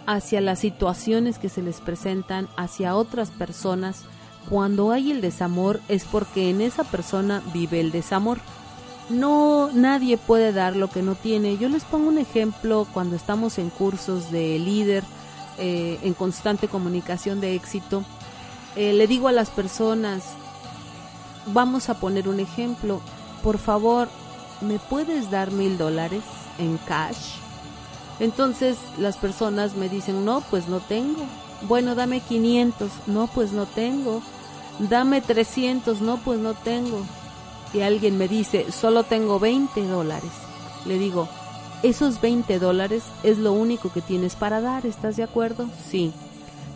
hacia 0.06 0.40
las 0.40 0.60
situaciones 0.60 1.38
que 1.38 1.50
se 1.50 1.60
les 1.60 1.82
presentan, 1.82 2.48
hacia 2.56 2.96
otras 2.96 3.30
personas, 3.30 4.04
cuando 4.48 4.90
hay 4.90 5.10
el 5.10 5.20
desamor 5.20 5.82
es 5.88 6.06
porque 6.06 6.48
en 6.48 6.62
esa 6.62 6.82
persona 6.82 7.42
vive 7.52 7.78
el 7.80 7.92
desamor 7.92 8.38
no 9.10 9.68
nadie 9.74 10.16
puede 10.16 10.54
dar 10.54 10.74
lo 10.74 10.88
que 10.88 11.02
no 11.02 11.14
tiene. 11.14 11.58
Yo 11.58 11.68
les 11.68 11.84
pongo 11.84 12.08
un 12.08 12.16
ejemplo 12.16 12.86
cuando 12.94 13.16
estamos 13.16 13.58
en 13.58 13.68
cursos 13.68 14.30
de 14.30 14.58
líder, 14.58 15.04
eh, 15.58 15.98
en 16.02 16.14
constante 16.14 16.68
comunicación 16.68 17.42
de 17.42 17.54
éxito. 17.54 18.02
Eh, 18.76 18.94
le 18.94 19.06
digo 19.06 19.28
a 19.28 19.32
las 19.32 19.50
personas, 19.50 20.24
vamos 21.52 21.90
a 21.90 22.00
poner 22.00 22.30
un 22.30 22.40
ejemplo, 22.40 23.02
por 23.42 23.58
favor, 23.58 24.08
¿me 24.60 24.78
puedes 24.78 25.30
dar 25.30 25.50
mil 25.50 25.78
dólares 25.78 26.22
en 26.58 26.78
cash? 26.78 27.36
Entonces 28.20 28.76
las 28.98 29.16
personas 29.16 29.74
me 29.74 29.88
dicen, 29.88 30.24
no, 30.24 30.40
pues 30.42 30.68
no 30.68 30.80
tengo. 30.80 31.24
Bueno, 31.62 31.94
dame 31.94 32.20
500, 32.20 32.90
no, 33.06 33.26
pues 33.28 33.52
no 33.52 33.66
tengo. 33.66 34.22
Dame 34.78 35.20
300, 35.20 36.00
no, 36.00 36.18
pues 36.18 36.38
no 36.38 36.54
tengo 36.54 37.02
y 37.72 37.80
alguien 37.80 38.18
me 38.18 38.28
dice, 38.28 38.70
solo 38.72 39.04
tengo 39.04 39.38
20 39.38 39.86
dólares, 39.86 40.30
le 40.86 40.98
digo, 40.98 41.28
esos 41.82 42.20
20 42.20 42.58
dólares 42.58 43.04
es 43.22 43.38
lo 43.38 43.52
único 43.52 43.92
que 43.92 44.00
tienes 44.00 44.34
para 44.34 44.60
dar, 44.60 44.86
¿estás 44.86 45.16
de 45.16 45.22
acuerdo? 45.22 45.68
Sí. 45.88 46.12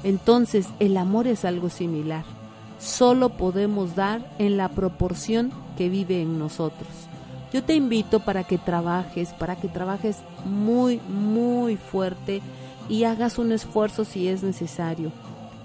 Entonces, 0.04 0.66
el 0.80 0.96
amor 0.96 1.26
es 1.26 1.44
algo 1.44 1.70
similar. 1.70 2.24
Solo 2.82 3.30
podemos 3.30 3.94
dar 3.94 4.34
en 4.38 4.56
la 4.56 4.68
proporción 4.68 5.52
que 5.76 5.88
vive 5.88 6.20
en 6.20 6.38
nosotros. 6.38 6.88
Yo 7.52 7.62
te 7.62 7.74
invito 7.74 8.20
para 8.20 8.44
que 8.44 8.58
trabajes, 8.58 9.30
para 9.34 9.56
que 9.56 9.68
trabajes 9.68 10.18
muy, 10.44 11.00
muy 11.08 11.76
fuerte 11.76 12.40
y 12.88 13.04
hagas 13.04 13.38
un 13.38 13.52
esfuerzo 13.52 14.04
si 14.04 14.28
es 14.28 14.42
necesario. 14.42 15.12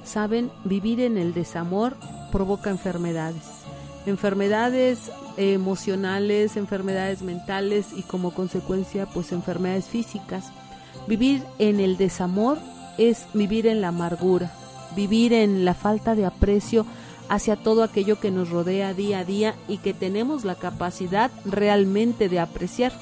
Saben, 0.03 0.51
vivir 0.63 1.01
en 1.01 1.17
el 1.17 1.34
desamor 1.34 1.95
provoca 2.32 2.69
enfermedades 2.69 3.67
enfermedades 4.08 5.12
emocionales, 5.36 6.58
enfermedades 6.58 7.21
mentales 7.21 7.88
y 7.95 8.03
como 8.03 8.32
consecuencia 8.32 9.06
pues 9.06 9.32
enfermedades 9.32 9.86
físicas. 9.86 10.51
Vivir 11.08 11.43
en 11.60 11.80
el 11.80 11.97
desamor 11.97 12.58
es 12.97 13.27
vivir 13.34 13.67
en 13.67 13.82
la 13.82 13.89
amargura, 13.89 14.51
vivir 14.95 15.34
en 15.34 15.65
la 15.65 15.73
falta 15.73 16.15
de 16.15 16.25
aprecio 16.25 16.86
hacia 17.30 17.56
todo 17.56 17.84
aquello 17.84 18.20
que 18.20 18.32
nos 18.32 18.50
rodea 18.50 18.94
día 18.94 19.20
a 19.20 19.26
día 19.26 19.56
y 19.68 19.78
que 19.78 19.94
tenemos 19.94 20.46
la 20.46 20.56
capacidad 20.56 21.32
realmente 21.46 22.30
de 22.30 22.40
apreciar. 22.40 22.94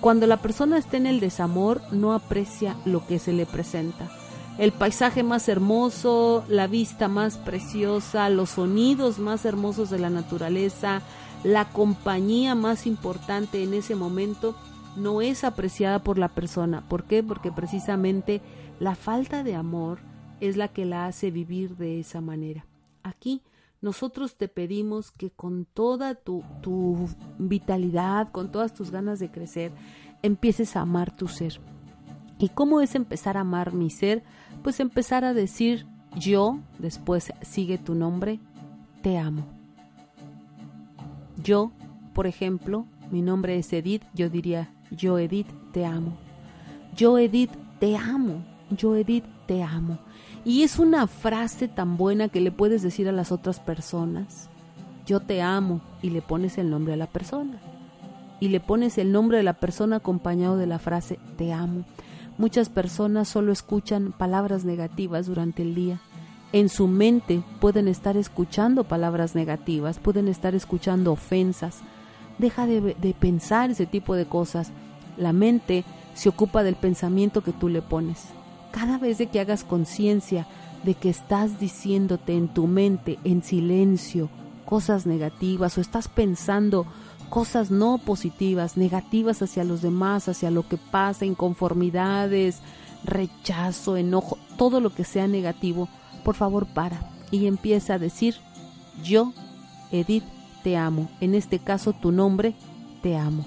Cuando 0.00 0.26
la 0.26 0.38
persona 0.38 0.78
está 0.78 0.96
en 0.96 1.06
el 1.06 1.20
desamor 1.20 1.82
no 1.92 2.12
aprecia 2.14 2.76
lo 2.84 3.06
que 3.06 3.18
se 3.18 3.32
le 3.32 3.46
presenta 3.46 4.10
el 4.60 4.72
paisaje 4.72 5.22
más 5.22 5.48
hermoso, 5.48 6.44
la 6.46 6.66
vista 6.66 7.08
más 7.08 7.38
preciosa, 7.38 8.28
los 8.28 8.50
sonidos 8.50 9.18
más 9.18 9.46
hermosos 9.46 9.88
de 9.88 9.98
la 9.98 10.10
naturaleza, 10.10 11.00
la 11.44 11.70
compañía 11.70 12.54
más 12.54 12.86
importante 12.86 13.62
en 13.62 13.72
ese 13.72 13.94
momento 13.94 14.54
no 14.96 15.22
es 15.22 15.44
apreciada 15.44 16.00
por 16.00 16.18
la 16.18 16.28
persona. 16.28 16.86
¿Por 16.90 17.04
qué? 17.04 17.22
Porque 17.22 17.50
precisamente 17.50 18.42
la 18.78 18.96
falta 18.96 19.42
de 19.42 19.54
amor 19.54 20.00
es 20.40 20.58
la 20.58 20.68
que 20.68 20.84
la 20.84 21.06
hace 21.06 21.30
vivir 21.30 21.78
de 21.78 21.98
esa 21.98 22.20
manera. 22.20 22.66
Aquí 23.02 23.40
nosotros 23.80 24.36
te 24.36 24.48
pedimos 24.48 25.10
que 25.10 25.30
con 25.30 25.64
toda 25.64 26.14
tu, 26.14 26.42
tu 26.60 27.08
vitalidad, 27.38 28.30
con 28.30 28.52
todas 28.52 28.74
tus 28.74 28.90
ganas 28.90 29.18
de 29.18 29.30
crecer, 29.30 29.72
empieces 30.22 30.76
a 30.76 30.82
amar 30.82 31.14
tu 31.14 31.28
ser. 31.28 31.60
¿Y 32.38 32.48
cómo 32.50 32.80
es 32.80 32.94
empezar 32.94 33.36
a 33.36 33.40
amar 33.40 33.72
mi 33.72 33.90
ser? 33.90 34.22
Pues 34.62 34.80
empezar 34.80 35.24
a 35.24 35.34
decir 35.34 35.86
yo, 36.16 36.58
después 36.78 37.32
sigue 37.42 37.78
tu 37.78 37.94
nombre, 37.94 38.40
te 39.02 39.18
amo. 39.18 39.46
Yo, 41.42 41.72
por 42.14 42.26
ejemplo, 42.26 42.86
mi 43.10 43.22
nombre 43.22 43.58
es 43.58 43.72
Edith, 43.72 44.04
yo 44.14 44.28
diría 44.28 44.72
yo 44.90 45.18
Edith, 45.18 45.48
te 45.72 45.86
amo. 45.86 46.16
Yo 46.96 47.18
Edith, 47.18 47.52
te 47.78 47.96
amo. 47.96 48.44
Yo 48.70 48.96
Edith, 48.96 49.24
te 49.46 49.62
amo. 49.62 49.98
Y 50.44 50.62
es 50.62 50.78
una 50.78 51.06
frase 51.06 51.68
tan 51.68 51.96
buena 51.96 52.28
que 52.28 52.40
le 52.40 52.50
puedes 52.50 52.82
decir 52.82 53.08
a 53.08 53.12
las 53.12 53.30
otras 53.30 53.60
personas. 53.60 54.48
Yo 55.04 55.20
te 55.20 55.42
amo 55.42 55.82
y 56.00 56.10
le 56.10 56.22
pones 56.22 56.56
el 56.56 56.70
nombre 56.70 56.94
a 56.94 56.96
la 56.96 57.06
persona. 57.06 57.58
Y 58.40 58.48
le 58.48 58.60
pones 58.60 58.96
el 58.96 59.12
nombre 59.12 59.36
de 59.36 59.42
la 59.42 59.54
persona 59.54 59.96
acompañado 59.96 60.56
de 60.56 60.66
la 60.66 60.78
frase 60.78 61.18
te 61.36 61.52
amo. 61.52 61.84
Muchas 62.38 62.70
personas 62.70 63.28
solo 63.28 63.52
escuchan 63.52 64.12
palabras 64.12 64.64
negativas 64.64 65.26
durante 65.26 65.60
el 65.60 65.74
día. 65.74 66.00
En 66.52 66.70
su 66.70 66.88
mente 66.88 67.42
pueden 67.60 67.86
estar 67.86 68.16
escuchando 68.16 68.84
palabras 68.84 69.34
negativas, 69.34 69.98
pueden 69.98 70.26
estar 70.26 70.54
escuchando 70.54 71.12
ofensas. 71.12 71.80
Deja 72.38 72.66
de, 72.66 72.80
de 72.94 73.12
pensar 73.12 73.70
ese 73.70 73.84
tipo 73.84 74.14
de 74.14 74.24
cosas. 74.24 74.72
La 75.18 75.34
mente 75.34 75.84
se 76.14 76.30
ocupa 76.30 76.62
del 76.62 76.76
pensamiento 76.76 77.42
que 77.42 77.52
tú 77.52 77.68
le 77.68 77.82
pones 77.82 78.28
cada 78.70 78.98
vez 78.98 79.18
de 79.18 79.26
que 79.26 79.40
hagas 79.40 79.64
conciencia 79.64 80.46
de 80.82 80.94
que 80.94 81.10
estás 81.10 81.60
diciéndote 81.60 82.34
en 82.34 82.48
tu 82.48 82.66
mente, 82.66 83.18
en 83.24 83.42
silencio, 83.42 84.30
cosas 84.64 85.06
negativas 85.06 85.76
o 85.76 85.80
estás 85.80 86.08
pensando 86.08 86.86
cosas 87.28 87.70
no 87.70 87.98
positivas, 87.98 88.76
negativas 88.76 89.40
hacia 89.40 89.62
los 89.62 89.82
demás, 89.82 90.28
hacia 90.28 90.50
lo 90.50 90.66
que 90.66 90.76
pasa, 90.76 91.24
inconformidades, 91.24 92.60
rechazo, 93.04 93.96
enojo, 93.96 94.36
todo 94.56 94.80
lo 94.80 94.90
que 94.90 95.04
sea 95.04 95.28
negativo, 95.28 95.88
por 96.24 96.34
favor 96.34 96.66
para 96.66 97.08
y 97.30 97.46
empieza 97.46 97.94
a 97.94 97.98
decir, 97.98 98.36
yo, 99.02 99.32
Edith, 99.92 100.24
te 100.62 100.76
amo. 100.76 101.08
En 101.20 101.34
este 101.34 101.58
caso, 101.58 101.92
tu 101.92 102.12
nombre, 102.12 102.54
te 103.02 103.16
amo. 103.16 103.44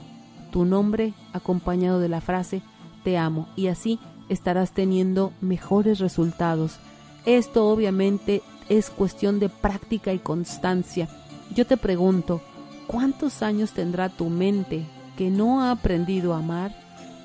Tu 0.52 0.66
nombre 0.66 1.14
acompañado 1.34 2.00
de 2.00 2.10
la 2.10 2.22
frase, 2.22 2.62
te 3.04 3.18
amo. 3.18 3.48
Y 3.56 3.68
así 3.68 4.00
estarás 4.30 4.72
teniendo 4.72 5.34
mejores 5.42 6.00
resultados. 6.00 6.78
Esto 7.26 7.68
obviamente 7.68 8.42
es 8.70 8.90
cuestión 8.90 9.40
de 9.40 9.50
práctica 9.50 10.14
y 10.14 10.20
constancia. 10.20 11.08
Yo 11.54 11.66
te 11.66 11.78
pregunto, 11.78 12.42
¿cuántos 12.88 13.42
años 13.42 13.72
tendrá 13.72 14.10
tu 14.10 14.30
mente 14.30 14.86
que 15.18 15.30
no 15.30 15.62
ha 15.62 15.72
aprendido 15.72 16.34
a 16.34 16.38
amar 16.38 16.76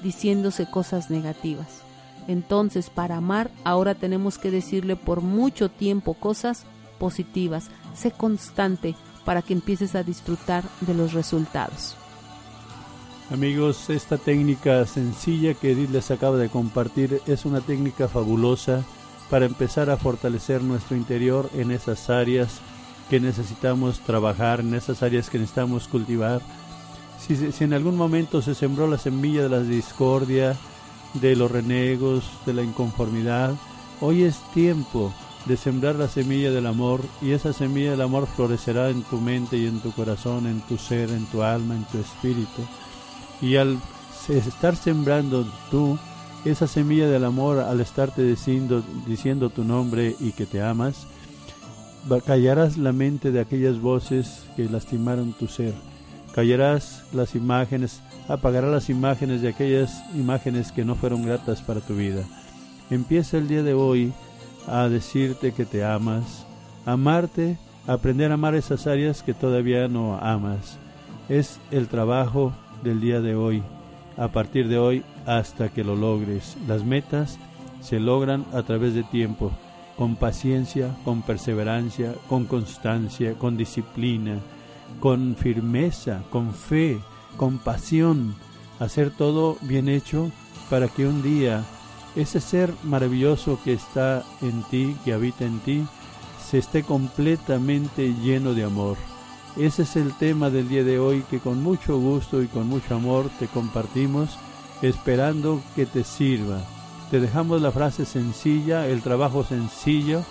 diciéndose 0.03 0.67
cosas 0.67 1.11
negativas? 1.11 1.83
Entonces, 2.27 2.91
para 2.91 3.17
amar, 3.17 3.51
ahora 3.65 3.95
tenemos 3.95 4.37
que 4.39 4.51
decirle 4.51 4.97
por 4.97 5.23
mucho 5.23 5.71
tiempo 5.71 6.15
cosas 6.15 6.65
positivas. 6.99 7.69
Sé 7.95 8.11
constante 8.11 8.95
para 9.25 9.43
que 9.43 9.55
empieces 9.55 9.95
a 9.95 10.03
disfrutar 10.03 10.65
de 10.83 10.95
los 10.95 11.15
resultados. 11.15 11.97
Amigos, 13.31 13.91
esta 13.91 14.17
técnica 14.17 14.87
sencilla 14.87 15.53
que 15.53 15.73
Edith 15.73 15.91
les 15.91 16.11
acaba 16.11 16.39
de 16.39 16.49
compartir 16.49 17.21
es 17.27 17.45
una 17.45 17.61
técnica 17.61 18.09
fabulosa 18.09 18.85
para 19.29 19.45
empezar 19.45 19.91
a 19.91 19.99
fortalecer 19.99 20.63
nuestro 20.63 20.97
interior 20.97 21.51
en 21.55 21.71
esas 21.71 22.09
áreas 22.09 22.61
que 23.11 23.21
necesitamos 23.21 24.01
trabajar, 24.01 24.61
en 24.61 24.73
esas 24.73 25.03
áreas 25.03 25.29
que 25.29 25.39
necesitamos 25.39 25.89
cultivar. 25.89 26.41
Si, 27.21 27.63
en 27.63 27.75
algún 27.75 27.97
momento 27.99 28.41
se 28.41 28.55
sembró 28.55 28.87
la 28.87 28.97
semilla 28.97 29.43
de 29.43 29.51
la 29.51 29.61
discordia, 29.61 30.57
de 31.13 31.37
los 31.37 31.51
renegos, 31.51 32.25
de 32.47 32.55
la 32.55 32.63
inconformidad, 32.63 33.55
hoy 34.01 34.23
es 34.23 34.39
tiempo 34.55 35.13
de 35.45 35.59
sembrar 35.59 35.97
la 35.97 36.09
semilla 36.09 36.51
del 36.51 36.67
amor 36.67 37.03
y 37.21 37.33
esa 37.33 37.53
semilla 37.53 37.91
del 37.91 38.01
amor 38.01 38.27
florecerá 38.27 38.89
en 38.89 39.03
tu 39.03 39.21
mente 39.21 39.59
y 39.59 39.67
en 39.67 39.81
tu 39.81 39.93
corazón, 39.93 40.47
en 40.47 40.63
tu 40.63 40.79
ser, 40.79 41.11
en 41.11 41.27
tu 41.27 41.43
alma, 41.43 41.75
en 41.75 41.85
tu 41.85 41.99
espíritu. 41.99 42.63
Y 43.41 43.57
al 43.57 43.79
estar 44.29 44.77
sembrando 44.77 45.47
tú 45.71 45.99
esa 46.45 46.67
semilla 46.67 47.09
del 47.09 47.25
amor, 47.25 47.59
al 47.59 47.81
estarte 47.81 48.23
diciendo, 48.25 49.51
tu 49.51 49.65
nombre 49.65 50.17
y 50.21 50.33
que 50.33 50.47
te 50.47 50.63
amas, 50.63 51.07
callarás 52.25 52.77
la 52.77 52.93
mente 52.93 53.33
de 53.33 53.41
aquellas 53.41 53.81
voces 53.81 54.45
que 54.57 54.69
lastimaron 54.69 55.33
tu 55.33 55.47
ser. 55.49 55.75
Callarás 56.35 57.05
las 57.13 57.35
imágenes, 57.35 58.01
apagarás 58.29 58.71
las 58.71 58.91
imágenes 58.91 59.43
de 59.43 59.49
aquellas 59.49 60.03
imágenes 60.15 60.73
que 60.73 60.85
no 60.85 60.95
fueron 60.95 61.23
gratas 61.23 61.63
para 61.63 61.81
tu 61.81 61.97
vida. 61.97 62.23
Empieza 62.91 63.39
el 63.39 63.49
día 63.49 63.63
de 63.63 63.75
hoy 63.75 64.13
a 64.67 64.89
decirte 64.89 65.53
que 65.53 65.65
te 65.65 65.85
amas, 65.85 66.47
amarte, 66.87 67.59
aprender 67.87 68.31
a 68.31 68.35
amar 68.35 68.55
esas 68.55 68.87
áreas 68.87 69.23
que 69.23 69.35
todavía 69.35 69.89
no 69.89 70.17
amas. 70.17 70.79
Es 71.29 71.59
el 71.71 71.89
trabajo 71.89 72.53
del 72.83 73.01
día 73.01 73.21
de 73.21 73.35
hoy, 73.35 73.63
a 74.17 74.29
partir 74.29 74.69
de 74.69 74.79
hoy 74.79 75.05
hasta 75.27 75.69
que 75.69 75.85
lo 75.85 75.97
logres. 75.97 76.57
Las 76.67 76.85
metas 76.85 77.39
se 77.81 78.01
logran 78.01 78.45
a 78.53 78.63
través 78.63 78.95
de 78.95 79.05
tiempo, 79.05 79.53
con 79.97 80.17
paciencia, 80.17 80.97
con 81.05 81.23
perseverancia, 81.23 82.15
con 82.29 82.45
constancia, 82.45 83.35
con 83.35 83.57
disciplina, 83.57 84.39
con 85.01 85.37
firmeza, 85.37 86.23
con 86.31 86.55
fe, 86.55 86.99
con 87.37 87.59
pasión, 87.59 88.35
hacer 88.79 89.11
todo 89.11 89.57
bien 89.63 89.89
hecho 89.89 90.31
para 90.71 90.89
que 90.89 91.07
un 91.07 91.23
día 91.23 91.65
ese 92.17 92.41
ser 92.41 92.73
maravilloso 92.85 93.59
que 93.65 93.73
está 93.73 94.25
en 94.41 94.63
ti, 94.65 94.97
que 95.05 95.13
habita 95.13 95.45
en 95.45 95.61
ti, 95.61 95.85
se 96.45 96.59
esté 96.59 96.83
completamente 96.83 98.15
lleno 98.23 98.55
de 98.55 98.65
amor. 98.65 98.97
Ese 99.59 99.83
es 99.83 99.97
el 99.97 100.13
tema 100.13 100.51
del 100.51 100.69
día 100.69 100.85
de 100.85 101.01
hoy 101.01 101.25
que 101.29 101.41
con 101.41 101.61
mucho 101.61 101.99
gusto 101.99 102.41
y 102.43 102.47
con 102.47 102.69
mucho 102.69 102.95
amor 102.95 103.29
te 103.41 103.49
compartimos, 103.49 104.39
esperando 104.83 105.61
que 105.75 105.85
te 105.85 106.05
sirva. 106.05 106.61
Te 107.11 107.19
dejamos 107.19 107.61
la 107.61 107.73
frase 107.73 108.05
sencilla, 108.05 108.87
el 108.87 109.03
trabajo 109.03 109.43
sencillo, 109.43 110.23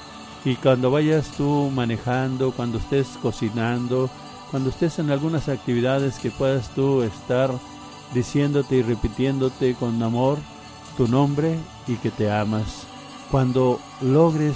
y 0.46 0.56
cuando 0.56 0.92
vayas 0.92 1.32
tú 1.36 1.70
manejando, 1.76 2.54
cuando 2.54 2.78
estés 2.78 3.18
cocinando, 3.22 4.10
cuando 4.50 4.70
estés 4.70 4.98
en 5.00 5.12
algunas 5.12 5.50
actividades 5.50 6.20
que 6.20 6.32
puedas 6.32 6.70
tú 6.74 7.02
estar 7.02 7.52
diciéndote 8.14 8.78
y 8.78 8.82
repitiéndote 8.82 9.76
con 9.76 10.02
amor 10.02 10.38
tu 10.96 11.06
nombre 11.10 11.58
y 11.86 11.96
que 11.96 12.12
te 12.12 12.32
amas. 12.32 12.88
Cuando 13.30 13.82
logres 14.00 14.56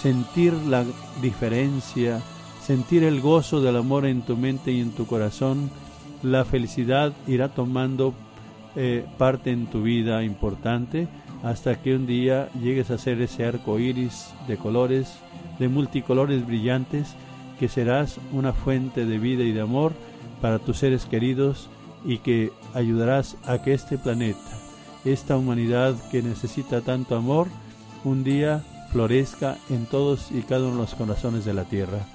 sentir 0.00 0.54
la 0.54 0.86
diferencia, 1.20 2.22
sentir 2.68 3.02
el 3.02 3.22
gozo 3.22 3.62
del 3.62 3.78
amor 3.78 4.04
en 4.04 4.20
tu 4.20 4.36
mente 4.36 4.70
y 4.72 4.82
en 4.82 4.90
tu 4.90 5.06
corazón, 5.06 5.70
la 6.22 6.44
felicidad 6.44 7.14
irá 7.26 7.48
tomando 7.48 8.12
eh, 8.76 9.06
parte 9.16 9.52
en 9.52 9.68
tu 9.68 9.80
vida 9.84 10.22
importante 10.22 11.08
hasta 11.42 11.80
que 11.80 11.96
un 11.96 12.06
día 12.06 12.50
llegues 12.60 12.90
a 12.90 12.98
ser 12.98 13.22
ese 13.22 13.46
arco 13.46 13.78
iris 13.78 14.34
de 14.46 14.58
colores, 14.58 15.14
de 15.58 15.68
multicolores 15.68 16.46
brillantes, 16.46 17.14
que 17.58 17.68
serás 17.68 18.18
una 18.32 18.52
fuente 18.52 19.06
de 19.06 19.18
vida 19.18 19.44
y 19.44 19.52
de 19.52 19.62
amor 19.62 19.94
para 20.42 20.58
tus 20.58 20.76
seres 20.76 21.06
queridos 21.06 21.70
y 22.04 22.18
que 22.18 22.52
ayudarás 22.74 23.38
a 23.46 23.62
que 23.62 23.72
este 23.72 23.96
planeta, 23.96 24.58
esta 25.06 25.38
humanidad 25.38 25.94
que 26.10 26.20
necesita 26.20 26.82
tanto 26.82 27.16
amor, 27.16 27.48
un 28.04 28.24
día 28.24 28.62
florezca 28.92 29.56
en 29.70 29.86
todos 29.86 30.30
y 30.30 30.42
cada 30.42 30.66
uno 30.66 30.72
de 30.72 30.82
los 30.82 30.94
corazones 30.94 31.46
de 31.46 31.54
la 31.54 31.64
tierra. 31.64 32.06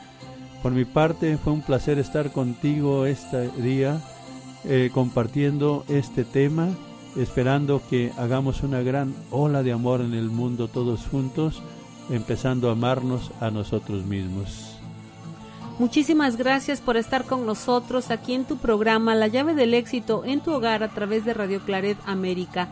Por 0.64 0.72
mi 0.72 0.86
parte 0.86 1.38
fue 1.38 1.52
un 1.52 1.62
placer 1.62 2.00
estar 2.00 2.32
contigo 2.32 3.06
este 3.06 3.50
día 3.62 4.00
eh, 4.64 4.90
compartiendo 4.94 5.84
este 5.90 6.24
tema, 6.24 6.70
esperando 7.18 7.82
que 7.90 8.14
hagamos 8.18 8.64
una 8.64 8.82
gran 8.82 9.14
ola 9.30 9.62
de 9.62 9.74
amor 9.74 10.00
en 10.00 10.14
el 10.14 10.30
mundo 10.30 10.70
todos 10.70 11.06
juntos, 11.06 11.62
empezando 12.10 12.70
a 12.70 12.72
amarnos 12.72 13.32
a 13.42 13.52
nosotros 13.52 14.06
mismos. 14.06 14.78
Muchísimas 15.80 16.38
gracias 16.38 16.80
por 16.80 16.96
estar 16.96 17.26
con 17.26 17.46
nosotros 17.46 18.10
aquí 18.10 18.34
en 18.34 18.46
tu 18.46 18.56
programa 18.56 19.16
La 19.16 19.28
llave 19.28 19.56
del 19.56 19.74
éxito 19.74 20.24
en 20.24 20.40
tu 20.40 20.54
hogar 20.54 20.82
a 20.82 20.94
través 20.94 21.26
de 21.26 21.34
Radio 21.34 21.60
Claret 21.60 21.98
América. 22.06 22.70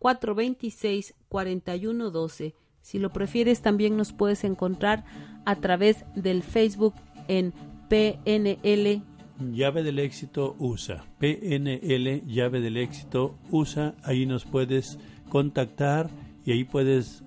708-426-4112. 0.01 2.55
Si 2.81 2.99
lo 2.99 3.11
prefieres, 3.11 3.61
también 3.61 3.97
nos 3.97 4.13
puedes 4.13 4.45
encontrar 4.45 5.05
a 5.45 5.57
través 5.57 6.05
del 6.15 6.43
Facebook 6.43 6.95
en 7.29 7.53
PNL 7.89 9.03
Llave 9.41 9.83
del 9.83 9.99
éxito 9.99 10.55
USA. 10.59 11.05
PNL 11.19 12.27
Llave 12.27 12.61
del 12.61 12.77
éxito 12.77 13.39
USA. 13.51 13.95
Ahí 14.05 14.27
nos 14.27 14.45
puedes 14.45 14.99
contactar 15.31 16.11
y 16.45 16.53
ahí 16.53 16.65
puedes 16.65 17.25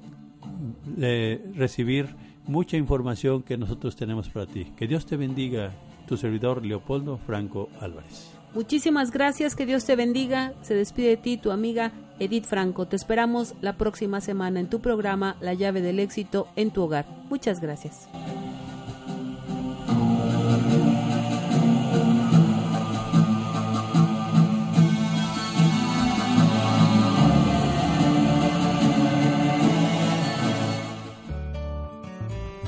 eh, 1.01 1.43
recibir 1.55 2.15
mucha 2.45 2.77
información 2.77 3.43
que 3.43 3.57
nosotros 3.57 3.95
tenemos 3.95 4.29
para 4.29 4.45
ti. 4.45 4.71
Que 4.75 4.87
Dios 4.87 5.05
te 5.05 5.17
bendiga, 5.17 5.71
tu 6.07 6.17
servidor 6.17 6.65
Leopoldo 6.65 7.17
Franco 7.17 7.69
Álvarez. 7.79 8.31
Muchísimas 8.53 9.11
gracias, 9.11 9.55
que 9.55 9.65
Dios 9.65 9.85
te 9.85 9.95
bendiga. 9.95 10.53
Se 10.61 10.75
despide 10.75 11.09
de 11.09 11.17
ti 11.17 11.37
tu 11.37 11.51
amiga 11.51 11.91
Edith 12.19 12.45
Franco. 12.45 12.85
Te 12.85 12.95
esperamos 12.95 13.55
la 13.61 13.77
próxima 13.77 14.21
semana 14.21 14.59
en 14.59 14.69
tu 14.69 14.79
programa 14.79 15.35
La 15.41 15.53
llave 15.53 15.81
del 15.81 15.99
éxito 15.99 16.47
en 16.55 16.71
tu 16.71 16.83
hogar. 16.83 17.05
Muchas 17.29 17.59
gracias. 17.59 18.07